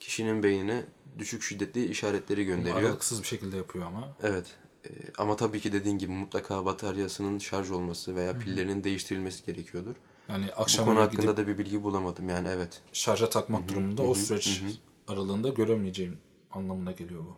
kişinin 0.00 0.42
beynine 0.42 0.84
düşük 1.18 1.42
şiddetli 1.42 1.86
işaretleri 1.86 2.44
gönderiyor. 2.44 2.76
Aralıksız 2.76 3.22
bir 3.22 3.26
şekilde 3.26 3.56
yapıyor 3.56 3.86
ama. 3.86 4.16
Evet. 4.22 4.46
Ee, 4.86 4.90
ama 5.18 5.36
tabii 5.36 5.60
ki 5.60 5.72
dediğin 5.72 5.98
gibi 5.98 6.12
mutlaka 6.12 6.64
bataryasının 6.64 7.38
şarj 7.38 7.70
olması 7.70 8.16
veya 8.16 8.38
pillerinin 8.38 8.84
değiştirilmesi 8.84 9.46
gerekiyordur. 9.46 9.94
Yani 10.28 10.46
Bu 10.56 10.62
akşam 10.62 10.84
konu 10.84 10.98
eve 10.98 11.04
hakkında 11.04 11.36
da 11.36 11.46
bir 11.46 11.58
bilgi 11.58 11.82
bulamadım 11.82 12.28
yani 12.28 12.48
evet. 12.48 12.82
şarja 12.92 13.30
takmak 13.30 13.68
durumunda 13.68 14.02
o 14.02 14.14
süreç 14.14 14.62
aralığında 15.08 15.48
göremeyeceğim 15.48 16.18
anlamına 16.50 16.92
geliyor 16.92 17.24
bu. 17.24 17.36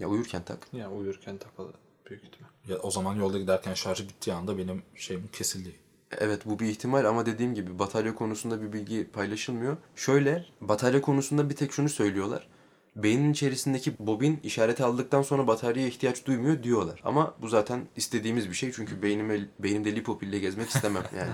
Ya 0.00 0.08
uyurken 0.08 0.44
tak. 0.44 0.68
Ya 0.72 0.90
uyurken 0.90 1.38
takalı 1.38 1.72
büyük 2.10 2.24
ihtimal. 2.24 2.48
Ya 2.68 2.78
o 2.78 2.90
zaman 2.90 3.14
yolda 3.14 3.38
giderken 3.38 3.74
şarjı 3.74 4.08
bittiği 4.08 4.36
anda 4.36 4.58
benim 4.58 4.82
şeyim 4.94 5.28
kesildi. 5.32 5.72
Evet 6.18 6.46
bu 6.46 6.58
bir 6.58 6.66
ihtimal 6.66 7.04
ama 7.04 7.26
dediğim 7.26 7.54
gibi 7.54 7.78
batarya 7.78 8.14
konusunda 8.14 8.62
bir 8.62 8.72
bilgi 8.72 9.10
paylaşılmıyor. 9.12 9.76
Şöyle 9.96 10.46
batarya 10.60 11.00
konusunda 11.00 11.50
bir 11.50 11.56
tek 11.56 11.72
şunu 11.72 11.88
söylüyorlar. 11.88 12.48
Beynin 12.96 13.32
içerisindeki 13.32 13.94
bobin 13.98 14.40
işareti 14.42 14.84
aldıktan 14.84 15.22
sonra 15.22 15.46
bataryaya 15.46 15.88
ihtiyaç 15.88 16.26
duymuyor 16.26 16.62
diyorlar. 16.62 17.00
Ama 17.04 17.34
bu 17.42 17.48
zaten 17.48 17.80
istediğimiz 17.96 18.48
bir 18.48 18.54
şey 18.54 18.72
çünkü 18.72 19.02
beynime, 19.02 19.40
beynimde 19.58 19.96
lipopille 19.96 20.38
gezmek 20.38 20.68
istemem 20.68 21.04
yani. 21.18 21.30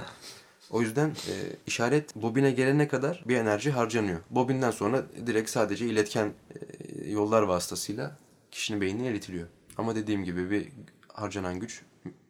O 0.70 0.80
yüzden 0.80 1.08
e, 1.08 1.34
işaret 1.66 2.16
bobine 2.16 2.50
gelene 2.50 2.88
kadar 2.88 3.24
bir 3.28 3.36
enerji 3.36 3.70
harcanıyor. 3.70 4.20
Bobinden 4.30 4.70
sonra 4.70 5.02
direkt 5.26 5.50
sadece 5.50 5.86
iletken 5.86 6.26
e, 6.26 7.10
yollar 7.10 7.42
vasıtasıyla 7.42 8.16
kişinin 8.50 8.80
beynine 8.80 9.08
eritiliyor. 9.08 9.48
Ama 9.78 9.96
dediğim 9.96 10.24
gibi 10.24 10.50
bir 10.50 10.68
harcanan 11.08 11.60
güç 11.60 11.82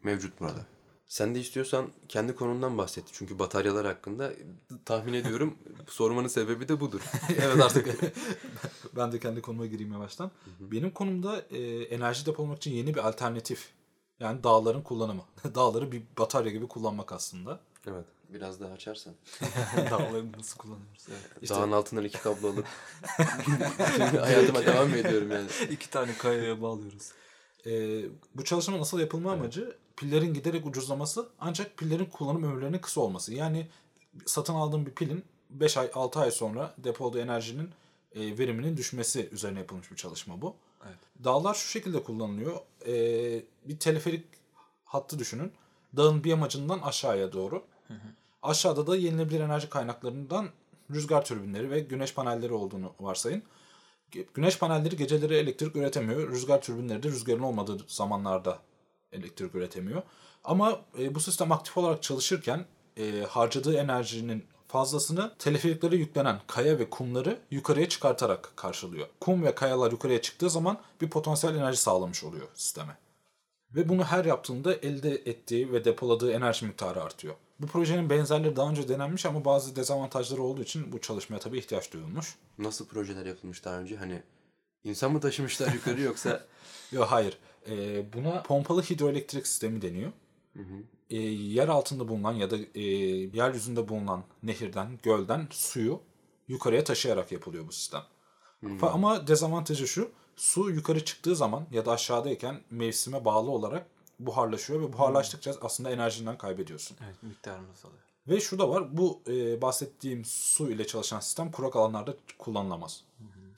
mevcut 0.02 0.40
burada. 0.40 0.66
Sen 1.06 1.34
de 1.34 1.40
istiyorsan 1.40 1.88
kendi 2.08 2.34
konundan 2.34 2.78
bahset. 2.78 3.04
Çünkü 3.12 3.38
bataryalar 3.38 3.86
hakkında 3.86 4.32
tahmin 4.84 5.12
ediyorum 5.12 5.58
sormanın 5.88 6.28
sebebi 6.28 6.68
de 6.68 6.80
budur. 6.80 7.00
evet 7.28 7.60
artık 7.62 7.88
ben 8.96 9.12
de 9.12 9.18
kendi 9.18 9.42
konuma 9.42 9.66
gireyim 9.66 9.92
yavaştan. 9.92 10.30
Benim 10.60 10.90
konumda 10.90 11.40
e, 11.50 11.82
enerji 11.82 12.26
depolamak 12.26 12.56
için 12.56 12.70
yeni 12.70 12.94
bir 12.94 13.08
alternatif. 13.08 13.68
Yani 14.20 14.44
dağların 14.44 14.82
kullanımı. 14.82 15.22
Dağları 15.54 15.92
bir 15.92 16.02
batarya 16.18 16.52
gibi 16.52 16.68
kullanmak 16.68 17.12
aslında. 17.12 17.60
Evet. 17.86 18.04
Biraz 18.28 18.60
daha 18.60 18.72
açarsan. 18.72 19.14
Dağları 19.90 20.32
nasıl 20.32 20.58
kullanıyoruz? 20.58 21.06
Evet. 21.08 21.42
İşte 21.42 21.54
Dağın 21.54 21.72
altından 21.72 22.04
iki 22.04 22.18
kablo 22.18 22.48
alıp 22.48 22.66
hayatıma 24.20 24.66
devam 24.66 24.94
ediyorum 24.94 25.30
yani? 25.30 25.48
İki 25.70 25.90
tane 25.90 26.14
kayaya 26.18 26.62
bağlıyoruz. 26.62 27.12
E, 27.66 28.02
bu 28.34 28.44
çalışmanın 28.44 28.80
asıl 28.80 29.00
yapılma 29.00 29.32
amacı 29.32 29.76
pillerin 29.96 30.34
giderek 30.34 30.66
ucuzlaması 30.66 31.28
ancak 31.40 31.76
pillerin 31.76 32.06
kullanım 32.06 32.42
ömürlerinin 32.42 32.78
kısa 32.78 33.00
olması. 33.00 33.34
Yani 33.34 33.68
satın 34.26 34.54
aldığım 34.54 34.86
bir 34.86 34.90
pilin 34.90 35.24
5 35.50 35.76
ay 35.76 35.90
6 35.94 36.20
ay 36.20 36.30
sonra 36.30 36.74
depoladığı 36.78 37.20
enerjinin 37.20 37.70
e, 38.14 38.38
veriminin 38.38 38.76
düşmesi 38.76 39.28
üzerine 39.32 39.58
yapılmış 39.58 39.90
bir 39.90 39.96
çalışma 39.96 40.42
bu. 40.42 40.54
Evet. 40.86 40.96
Dağlar 41.24 41.54
şu 41.54 41.68
şekilde 41.68 42.02
kullanılıyor. 42.02 42.56
E, 42.86 42.92
bir 43.64 43.78
teleferik 43.78 44.24
hattı 44.84 45.18
düşünün. 45.18 45.52
Dağın 45.96 46.24
bir 46.24 46.30
yamacından 46.30 46.78
aşağıya 46.78 47.32
doğru. 47.32 47.64
Aşağıda 48.42 48.86
da 48.86 48.96
yenilebilir 48.96 49.40
enerji 49.40 49.68
kaynaklarından 49.68 50.48
rüzgar 50.90 51.24
türbinleri 51.24 51.70
ve 51.70 51.80
güneş 51.80 52.14
panelleri 52.14 52.52
olduğunu 52.52 52.92
varsayın. 53.00 53.42
Güneş 54.34 54.58
panelleri 54.58 54.96
geceleri 54.96 55.34
elektrik 55.34 55.76
üretemiyor. 55.76 56.30
Rüzgar 56.30 56.62
türbinleri 56.62 57.02
de 57.02 57.08
rüzgarın 57.08 57.42
olmadığı 57.42 57.78
zamanlarda 57.86 58.58
elektrik 59.12 59.54
üretemiyor. 59.54 60.02
Ama 60.44 60.80
e, 60.98 61.14
bu 61.14 61.20
sistem 61.20 61.52
aktif 61.52 61.78
olarak 61.78 62.02
çalışırken 62.02 62.66
e, 62.96 63.24
harcadığı 63.28 63.76
enerjinin 63.76 64.44
fazlasını 64.68 65.34
teleferiklere 65.38 65.96
yüklenen 65.96 66.40
kaya 66.46 66.78
ve 66.78 66.90
kumları 66.90 67.38
yukarıya 67.50 67.88
çıkartarak 67.88 68.52
karşılıyor. 68.56 69.06
Kum 69.20 69.42
ve 69.42 69.54
kayalar 69.54 69.92
yukarıya 69.92 70.22
çıktığı 70.22 70.50
zaman 70.50 70.80
bir 71.00 71.10
potansiyel 71.10 71.56
enerji 71.56 71.78
sağlamış 71.78 72.24
oluyor 72.24 72.48
sisteme. 72.54 72.96
Ve 73.74 73.88
bunu 73.88 74.04
her 74.04 74.24
yaptığında 74.24 74.74
elde 74.74 75.10
ettiği 75.10 75.72
ve 75.72 75.84
depoladığı 75.84 76.32
enerji 76.32 76.66
miktarı 76.66 77.02
artıyor. 77.02 77.34
Bu 77.60 77.66
projenin 77.66 78.10
benzerleri 78.10 78.56
daha 78.56 78.70
önce 78.70 78.88
denenmiş 78.88 79.26
ama 79.26 79.44
bazı 79.44 79.76
dezavantajları 79.76 80.42
olduğu 80.42 80.62
için 80.62 80.92
bu 80.92 81.00
çalışmaya 81.00 81.38
tabii 81.38 81.58
ihtiyaç 81.58 81.92
duyulmuş. 81.92 82.36
Nasıl 82.58 82.86
projeler 82.86 83.26
yapılmış 83.26 83.64
daha 83.64 83.78
önce? 83.78 83.96
Hani 83.96 84.22
insan 84.84 85.12
mı 85.12 85.20
taşımışlar 85.20 85.72
yukarı 85.74 86.00
yoksa 86.10 86.44
Yok 86.92 87.06
hayır. 87.10 87.38
Ee, 87.68 88.12
buna 88.12 88.42
pompalı 88.42 88.82
hidroelektrik 88.82 89.46
sistemi 89.46 89.82
deniyor. 89.82 90.12
Ee, 91.10 91.16
yer 91.16 91.68
altında 91.68 92.08
bulunan 92.08 92.32
ya 92.32 92.50
da 92.50 92.56
e, 92.74 92.82
yeryüzünde 93.34 93.88
bulunan 93.88 94.24
nehirden, 94.42 94.98
gölden 95.02 95.46
suyu 95.50 96.00
yukarıya 96.48 96.84
taşıyarak 96.84 97.32
yapılıyor 97.32 97.68
bu 97.68 97.72
sistem. 97.72 98.02
Fa- 98.62 98.90
Ama 98.90 99.26
dezavantajı 99.26 99.88
şu. 99.88 100.10
Su 100.36 100.70
yukarı 100.70 101.04
çıktığı 101.04 101.36
zaman 101.36 101.66
ya 101.70 101.86
da 101.86 101.92
aşağıdayken 101.92 102.60
mevsime 102.70 103.24
bağlı 103.24 103.50
olarak 103.50 103.86
buharlaşıyor 104.20 104.80
ve 104.80 104.92
buharlaştıkça 104.92 105.54
aslında 105.62 105.90
enerjinden 105.90 106.38
kaybediyorsun. 106.38 106.96
Evet 107.04 107.22
miktarımız 107.22 107.84
alıyor. 107.84 108.02
Ve 108.28 108.40
şu 108.40 108.58
da 108.58 108.68
var. 108.68 108.96
Bu 108.96 109.20
e, 109.28 109.62
bahsettiğim 109.62 110.24
su 110.24 110.70
ile 110.70 110.86
çalışan 110.86 111.20
sistem 111.20 111.50
kurak 111.50 111.76
alanlarda 111.76 112.14
kullanılamaz. 112.38 113.04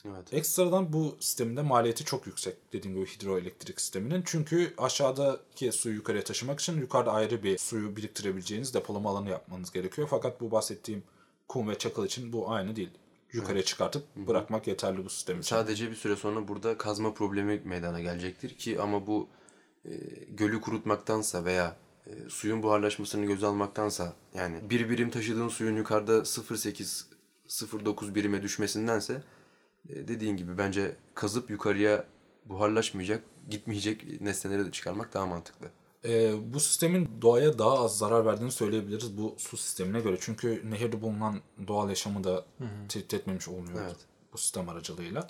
evet. 0.05 0.33
Ekstradan 0.33 0.93
bu 0.93 1.17
sistemin 1.19 1.57
de 1.57 1.61
maliyeti 1.61 2.05
çok 2.05 2.27
yüksek 2.27 2.73
dediğim 2.73 2.97
gibi 2.97 3.05
hidroelektrik 3.09 3.81
sisteminin. 3.81 4.23
Çünkü 4.25 4.73
aşağıdaki 4.77 5.71
suyu 5.71 5.95
yukarıya 5.95 6.23
taşımak 6.23 6.59
için 6.59 6.81
yukarıda 6.81 7.11
ayrı 7.11 7.43
bir 7.43 7.57
suyu 7.57 7.95
biriktirebileceğiniz 7.95 8.73
depolama 8.73 9.09
alanı 9.09 9.29
yapmanız 9.29 9.71
gerekiyor. 9.71 10.07
Fakat 10.11 10.41
bu 10.41 10.51
bahsettiğim 10.51 11.03
kum 11.47 11.69
ve 11.69 11.77
çakıl 11.77 12.05
için 12.05 12.33
bu 12.33 12.51
aynı 12.51 12.75
değil. 12.75 12.91
Yukarıya 13.35 13.63
çıkartıp 13.63 14.15
bırakmak 14.15 14.67
yeterli 14.67 15.05
bu 15.05 15.09
sistem 15.09 15.39
için. 15.39 15.55
Sadece 15.55 15.91
bir 15.91 15.95
süre 15.95 16.15
sonra 16.15 16.47
burada 16.47 16.77
kazma 16.77 17.13
problemi 17.13 17.61
meydana 17.65 18.01
gelecektir 18.01 18.57
ki 18.57 18.81
ama 18.81 19.07
bu 19.07 19.27
e, 19.85 19.91
gölü 20.29 20.61
kurutmaktansa 20.61 21.45
veya 21.45 21.75
e, 22.07 22.11
suyun 22.29 22.63
buharlaşmasını 22.63 23.25
göze 23.25 23.45
almaktansa 23.45 24.13
yani 24.33 24.69
bir 24.69 24.89
birim 24.89 25.09
taşıdığın 25.09 25.49
suyun 25.49 25.75
yukarıda 25.77 26.17
0.8 26.17 27.03
0.9 27.47 28.15
birime 28.15 28.41
düşmesindense 28.41 29.21
e, 29.89 30.07
dediğin 30.07 30.37
gibi 30.37 30.57
bence 30.57 30.95
kazıp 31.15 31.49
yukarıya 31.49 32.05
buharlaşmayacak, 32.45 33.23
gitmeyecek 33.49 34.21
nesneleri 34.21 34.65
de 34.65 34.71
çıkarmak 34.71 35.13
daha 35.13 35.25
mantıklı. 35.25 35.67
Ee, 36.07 36.33
bu 36.53 36.59
sistemin 36.59 37.09
doğaya 37.21 37.59
daha 37.59 37.79
az 37.79 37.97
zarar 37.97 38.25
verdiğini 38.25 38.51
söyleyebiliriz 38.51 39.17
bu 39.17 39.35
su 39.37 39.57
sistemine 39.57 39.99
göre. 39.99 40.17
Çünkü 40.21 40.61
nehirde 40.71 41.01
bulunan 41.01 41.41
doğal 41.67 41.89
yaşamı 41.89 42.23
da 42.23 42.45
tehdit 42.89 43.13
etmemiş 43.13 43.47
olmuyor 43.47 43.81
Evet. 43.85 43.95
bu 44.33 44.37
sistem 44.37 44.69
aracılığıyla. 44.69 45.29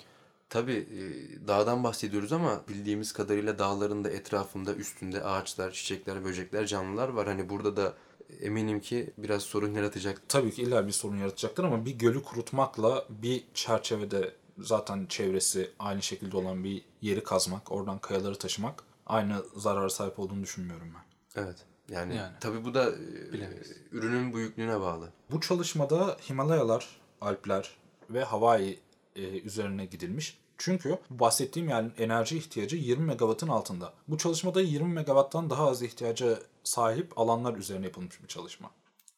Tabii 0.50 0.72
e, 0.72 1.02
dağdan 1.48 1.84
bahsediyoruz 1.84 2.32
ama 2.32 2.60
bildiğimiz 2.68 3.12
kadarıyla 3.12 3.58
dağların 3.58 4.04
da 4.04 4.10
etrafında 4.10 4.74
üstünde 4.74 5.24
ağaçlar, 5.24 5.72
çiçekler, 5.72 6.24
böcekler, 6.24 6.66
canlılar 6.66 7.08
var. 7.08 7.26
Hani 7.26 7.48
burada 7.48 7.76
da 7.76 7.94
eminim 8.40 8.80
ki 8.80 9.10
biraz 9.18 9.42
sorun 9.42 9.74
yaratacak. 9.74 10.22
tabii 10.28 10.50
ki 10.50 10.62
illa 10.62 10.86
bir 10.86 10.92
sorun 10.92 11.16
yaratacaktır 11.16 11.64
ama 11.64 11.84
bir 11.84 11.90
gölü 11.98 12.22
kurutmakla 12.22 13.06
bir 13.08 13.44
çerçevede 13.54 14.34
zaten 14.58 15.06
çevresi 15.06 15.70
aynı 15.78 16.02
şekilde 16.02 16.36
olan 16.36 16.64
bir 16.64 16.82
yeri 17.02 17.22
kazmak, 17.22 17.72
oradan 17.72 17.98
kayaları 17.98 18.38
taşımak 18.38 18.84
aynı 19.06 19.42
zarara 19.56 19.90
sahip 19.90 20.18
olduğunu 20.18 20.42
düşünmüyorum 20.42 20.88
ben. 20.94 21.42
Evet. 21.42 21.56
Yani, 21.90 22.16
Yani. 22.16 22.32
tabii 22.40 22.64
bu 22.64 22.74
da 22.74 22.90
e, 22.90 23.32
Bilemeyiz. 23.32 23.72
ürünün 23.92 24.34
büyüklüğüne 24.34 24.80
bağlı. 24.80 25.12
Bu 25.30 25.40
çalışmada 25.40 26.16
Himalayalar, 26.30 27.00
Alpler 27.20 27.76
ve 28.10 28.24
Hawaii 28.24 28.80
e, 29.16 29.40
üzerine 29.40 29.86
gidilmiş. 29.86 30.38
Çünkü 30.58 30.98
bahsettiğim 31.10 31.68
yerin 31.68 31.92
enerji 31.98 32.38
ihtiyacı 32.38 32.76
20 32.76 33.04
megawattın 33.04 33.48
altında. 33.48 33.92
Bu 34.08 34.18
çalışmada 34.18 34.60
20 34.60 34.92
megawatttan 34.92 35.50
daha 35.50 35.68
az 35.68 35.82
ihtiyaca 35.82 36.38
sahip 36.64 37.18
alanlar 37.18 37.56
üzerine 37.56 37.86
yapılmış 37.86 38.22
bir 38.22 38.28
çalışma. 38.28 38.70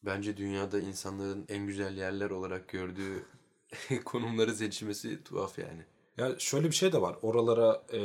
Bence 0.05 0.37
dünyada 0.37 0.81
insanların 0.81 1.45
en 1.49 1.67
güzel 1.67 1.97
yerler 1.97 2.31
olarak 2.31 2.69
gördüğü 2.69 3.25
konumları 4.05 4.55
seçmesi 4.57 5.25
tuhaf 5.25 5.59
yani. 5.59 5.85
Ya 6.19 6.39
şöyle 6.39 6.67
bir 6.71 6.75
şey 6.75 6.93
de 6.93 7.01
var. 7.01 7.17
Oralara 7.23 7.83
e, 7.93 8.01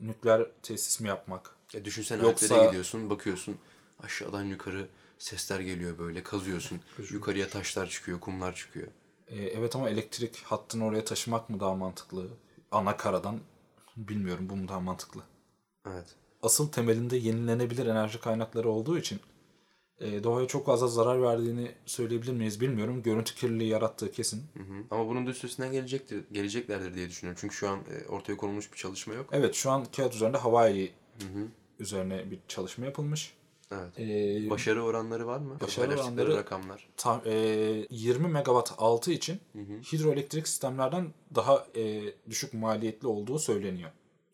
nükleer 0.00 0.46
tesis 0.62 1.00
mi 1.00 1.08
yapmak? 1.08 1.56
Ya 1.72 1.84
düşünsene 1.84 2.22
Yoksa- 2.22 2.44
Alplere 2.46 2.66
gidiyorsun, 2.66 3.10
bakıyorsun 3.10 3.56
aşağıdan 4.02 4.44
yukarı 4.44 4.88
sesler 5.18 5.60
geliyor 5.60 5.98
böyle 5.98 6.22
kazıyorsun. 6.22 6.80
Yukarıya 7.10 7.48
taşlar 7.48 7.86
çıkıyor, 7.88 8.20
kumlar 8.20 8.54
çıkıyor. 8.54 8.88
E, 9.28 9.36
evet 9.44 9.76
ama 9.76 9.90
elektrik 9.90 10.36
hattını 10.42 10.84
oraya 10.84 11.04
taşımak 11.04 11.50
mı 11.50 11.60
daha 11.60 11.74
mantıklı? 11.74 12.26
Ana 12.70 12.96
karadan 12.96 13.40
bilmiyorum 13.96 14.48
bu 14.50 14.56
mu 14.56 14.68
daha 14.68 14.80
mantıklı? 14.80 15.22
Evet. 15.86 16.06
Asıl 16.42 16.72
temelinde 16.72 17.16
yenilenebilir 17.16 17.86
enerji 17.86 18.20
kaynakları 18.20 18.68
olduğu 18.68 18.98
için 18.98 19.20
e, 20.00 20.24
doğaya 20.24 20.46
çok 20.46 20.66
fazla 20.66 20.88
zarar 20.88 21.22
verdiğini 21.22 21.70
söyleyebilir 21.86 22.32
miyiz 22.32 22.60
bilmiyorum. 22.60 23.02
Görüntü 23.02 23.34
kirliliği 23.34 23.68
yarattığı 23.70 24.12
kesin. 24.12 24.42
Hı 24.54 24.62
hı. 24.62 24.82
Ama 24.90 25.08
bunun 25.08 25.26
da 25.26 25.30
üstesinden 25.30 25.72
gelecektir, 25.72 26.24
geleceklerdir 26.32 26.94
diye 26.94 27.08
düşünüyorum. 27.08 27.38
Çünkü 27.40 27.54
şu 27.56 27.68
an 27.68 27.78
e, 27.78 28.08
ortaya 28.08 28.36
konulmuş 28.36 28.72
bir 28.72 28.76
çalışma 28.78 29.14
yok. 29.14 29.28
Evet 29.32 29.54
şu 29.54 29.70
an 29.70 29.84
kağıt 29.96 30.14
üzerinde 30.14 30.36
Hawaii 30.38 30.92
üzerine 31.78 32.30
bir 32.30 32.38
çalışma 32.48 32.84
yapılmış. 32.84 33.34
Evet. 33.72 33.98
E, 34.00 34.50
Başarı 34.50 34.82
oranları 34.84 35.26
var 35.26 35.38
mı? 35.38 35.58
Başarı 35.60 35.94
oranları- 35.94 36.36
rakamlar. 36.36 36.88
tam, 36.96 37.22
e, 37.26 37.32
20 37.90 38.28
megawatt 38.28 38.72
altı 38.78 39.12
için 39.12 39.40
hidroelektrik 39.92 40.48
sistemlerden 40.48 41.12
daha 41.34 41.66
e, 41.76 42.02
düşük 42.30 42.54
maliyetli 42.54 43.08
olduğu 43.08 43.38
söyleniyor. 43.38 43.90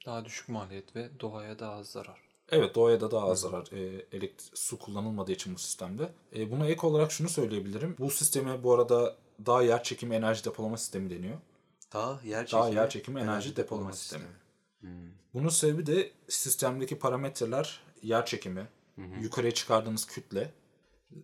Daha 0.06 0.24
düşük 0.24 0.48
maliyet 0.48 0.96
ve 0.96 1.10
doğaya 1.20 1.58
daha 1.58 1.72
az 1.72 1.86
zarar. 1.86 2.21
Evet 2.52 2.74
doğaya 2.74 3.00
da 3.00 3.10
daha 3.10 3.30
az 3.30 3.40
zarar 3.40 3.72
e, 3.72 4.06
elektrik, 4.12 4.58
su 4.58 4.78
kullanılmadığı 4.78 5.32
için 5.32 5.54
bu 5.54 5.58
sistemde. 5.58 6.12
E, 6.36 6.50
buna 6.50 6.66
ek 6.66 6.86
olarak 6.86 7.12
şunu 7.12 7.28
söyleyebilirim. 7.28 7.96
Bu 7.98 8.10
sisteme 8.10 8.62
bu 8.62 8.74
arada 8.74 9.16
daha 9.46 9.62
yer 9.62 9.82
çekimi 9.82 10.14
enerji 10.14 10.44
depolama 10.44 10.76
sistemi 10.76 11.10
deniyor. 11.10 11.38
Daha 11.92 12.20
yer 12.24 12.46
çekimi, 12.46 12.60
Daha 12.60 12.68
yer 12.68 12.90
çekimi 12.90 13.20
enerji 13.20 13.56
depolama 13.56 13.92
sistemi. 13.92 14.24
Bunun 15.34 15.48
sebebi 15.48 15.86
de 15.86 16.10
sistemdeki 16.28 16.98
parametreler 16.98 17.80
yer 18.02 18.26
çekimi, 18.26 18.66
yukarıya 19.20 19.54
çıkardığınız 19.54 20.06
kütle, 20.06 20.50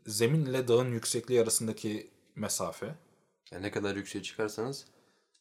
zemin 0.06 0.46
ile 0.46 0.68
dağın 0.68 0.92
yüksekliği 0.92 1.42
arasındaki 1.42 2.10
mesafe. 2.36 2.94
Yani 3.50 3.62
ne 3.62 3.70
kadar 3.70 3.96
yükseğe 3.96 4.22
çıkarsanız 4.22 4.86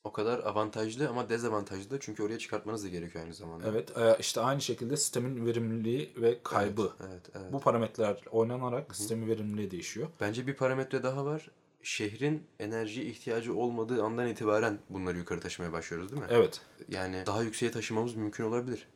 o 0.07 0.11
kadar 0.11 0.39
avantajlı 0.39 1.09
ama 1.09 1.29
dezavantajlı 1.29 1.89
da 1.91 1.99
çünkü 1.99 2.23
oraya 2.23 2.39
çıkartmanız 2.39 2.83
da 2.83 2.87
gerekiyor 2.87 3.23
aynı 3.23 3.33
zamanda. 3.33 3.67
Evet 3.69 3.97
e, 3.97 4.17
işte 4.19 4.41
aynı 4.41 4.61
şekilde 4.61 4.97
sistemin 4.97 5.45
verimliliği 5.45 6.13
ve 6.17 6.39
kaybı. 6.43 6.91
Evet, 7.09 7.21
evet. 7.35 7.53
Bu 7.53 7.59
parametreler 7.59 8.23
oynanarak 8.31 8.95
sistemin 8.95 9.27
verimliliği 9.27 9.71
değişiyor. 9.71 10.07
Bence 10.21 10.47
bir 10.47 10.53
parametre 10.53 11.03
daha 11.03 11.25
var. 11.25 11.51
şehrin 11.83 12.43
enerjiye 12.59 13.05
ihtiyacı 13.05 13.55
olmadığı 13.55 14.03
andan 14.03 14.27
itibaren 14.27 14.79
bunları 14.89 15.17
yukarı 15.17 15.39
taşımaya 15.39 15.73
başlıyoruz 15.73 16.11
değil 16.11 16.21
mi? 16.21 16.27
Evet. 16.31 16.61
Yani 16.89 17.23
daha 17.25 17.43
yükseğe 17.43 17.71
taşımamız 17.71 18.15
mümkün 18.15 18.43
olabilir. 18.43 18.87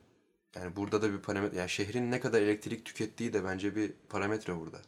Yani 0.56 0.76
burada 0.76 1.02
da 1.02 1.14
bir 1.14 1.18
parametre, 1.18 1.58
yani 1.58 1.70
şehrin 1.70 2.12
ne 2.12 2.20
kadar 2.20 2.42
elektrik 2.42 2.86
tükettiği 2.86 3.34
de 3.34 3.44
bence 3.44 3.76
bir 3.76 3.94
parametre 4.10 4.60
burada. 4.60 4.82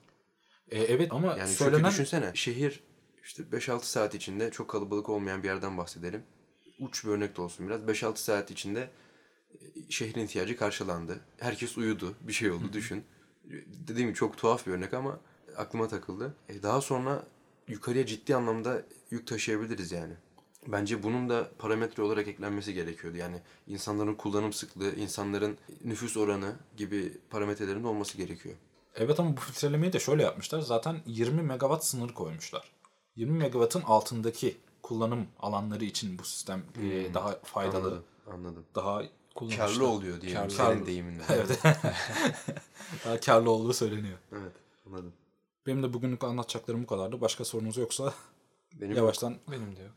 E, 0.71 0.79
evet 0.79 1.07
ama 1.12 1.36
Yani 1.39 1.49
söylenen... 1.49 1.77
çünkü 1.77 1.91
düşünsene 1.91 2.31
şehir 2.33 2.83
işte 3.23 3.43
5-6 3.43 3.83
saat 3.83 4.15
içinde 4.15 4.51
çok 4.51 4.69
kalabalık 4.69 5.09
olmayan 5.09 5.43
bir 5.43 5.47
yerden 5.47 5.77
bahsedelim. 5.77 6.23
Uç 6.79 7.05
bir 7.05 7.09
örnek 7.09 7.38
de 7.38 7.41
olsun 7.41 7.67
biraz. 7.67 7.81
5-6 7.81 8.15
saat 8.17 8.51
içinde 8.51 8.89
e, 9.53 9.57
şehrin 9.89 10.25
ihtiyacı 10.25 10.57
karşılandı. 10.57 11.19
Herkes 11.39 11.77
uyudu. 11.77 12.15
Bir 12.21 12.33
şey 12.33 12.51
oldu 12.51 12.73
düşün. 12.73 13.03
Dediğim 13.88 14.09
gibi 14.09 14.17
çok 14.17 14.38
tuhaf 14.38 14.67
bir 14.67 14.71
örnek 14.71 14.93
ama 14.93 15.19
aklıma 15.57 15.88
takıldı. 15.88 16.36
E 16.49 16.63
daha 16.63 16.81
sonra 16.81 17.23
yukarıya 17.67 18.05
ciddi 18.05 18.36
anlamda 18.36 18.81
yük 19.12 19.27
taşıyabiliriz 19.27 19.91
yani. 19.91 20.13
Bence 20.67 21.03
bunun 21.03 21.29
da 21.29 21.51
parametre 21.59 22.03
olarak 22.03 22.27
eklenmesi 22.27 22.73
gerekiyordu. 22.73 23.17
Yani 23.17 23.41
insanların 23.67 24.15
kullanım 24.15 24.53
sıklığı, 24.53 24.95
insanların 24.95 25.57
nüfus 25.83 26.17
oranı 26.17 26.55
gibi 26.77 27.17
parametrelerin 27.29 27.83
olması 27.83 28.17
gerekiyor. 28.17 28.55
Evet 28.95 29.19
ama 29.19 29.38
bu 29.38 29.41
filtrelemeyi 29.41 29.93
de 29.93 29.99
şöyle 29.99 30.23
yapmışlar. 30.23 30.62
Zaten 30.62 30.97
20 31.05 31.41
megawatt 31.41 31.86
sınırı 31.86 32.13
koymuşlar. 32.13 32.71
20 33.15 33.38
megawattın 33.38 33.82
altındaki 33.82 34.58
kullanım 34.84 35.28
alanları 35.39 35.86
için 35.86 36.19
bu 36.19 36.23
sistem 36.23 36.63
e, 36.82 37.13
daha 37.13 37.39
faydalı, 37.43 37.78
Anladım. 37.88 38.04
Anladım. 38.34 38.65
daha 38.76 39.02
kullanışlı. 39.36 39.58
Karlı 39.60 39.88
oluyor 39.88 40.21
diyelim 40.21 40.38
Karlı. 40.39 40.52
senin 40.52 40.86
deyiminle. 40.86 41.23
Evet. 41.30 41.60
daha 43.06 43.19
karlı 43.19 43.52
olduğu 43.52 43.73
söyleniyor. 43.73 44.17
evet 44.32 44.52
anladım. 44.88 45.13
Benim 45.67 45.84
de 45.84 45.93
bugünlük 45.93 46.23
anlatacaklarım 46.23 46.84
bu 46.84 46.88
kadardı. 46.88 47.21
Başka 47.21 47.45
sorunuz 47.45 47.78
yoksa 47.78 48.13
Benim 48.82 48.95
yavaştan 48.97 49.36
Benim 49.52 49.76
de 49.76 49.82
yok. 49.82 49.95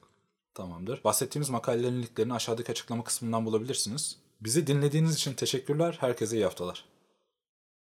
tamamdır. 0.54 1.04
Bahsettiğimiz 1.04 1.50
makalelerin 1.50 2.02
linklerini 2.02 2.34
aşağıdaki 2.34 2.72
açıklama 2.72 3.04
kısmından 3.04 3.46
bulabilirsiniz. 3.46 4.16
Bizi 4.40 4.66
dinlediğiniz 4.66 5.14
için 5.14 5.34
teşekkürler. 5.34 5.96
Herkese 6.00 6.36
iyi 6.36 6.44
haftalar. 6.44 6.84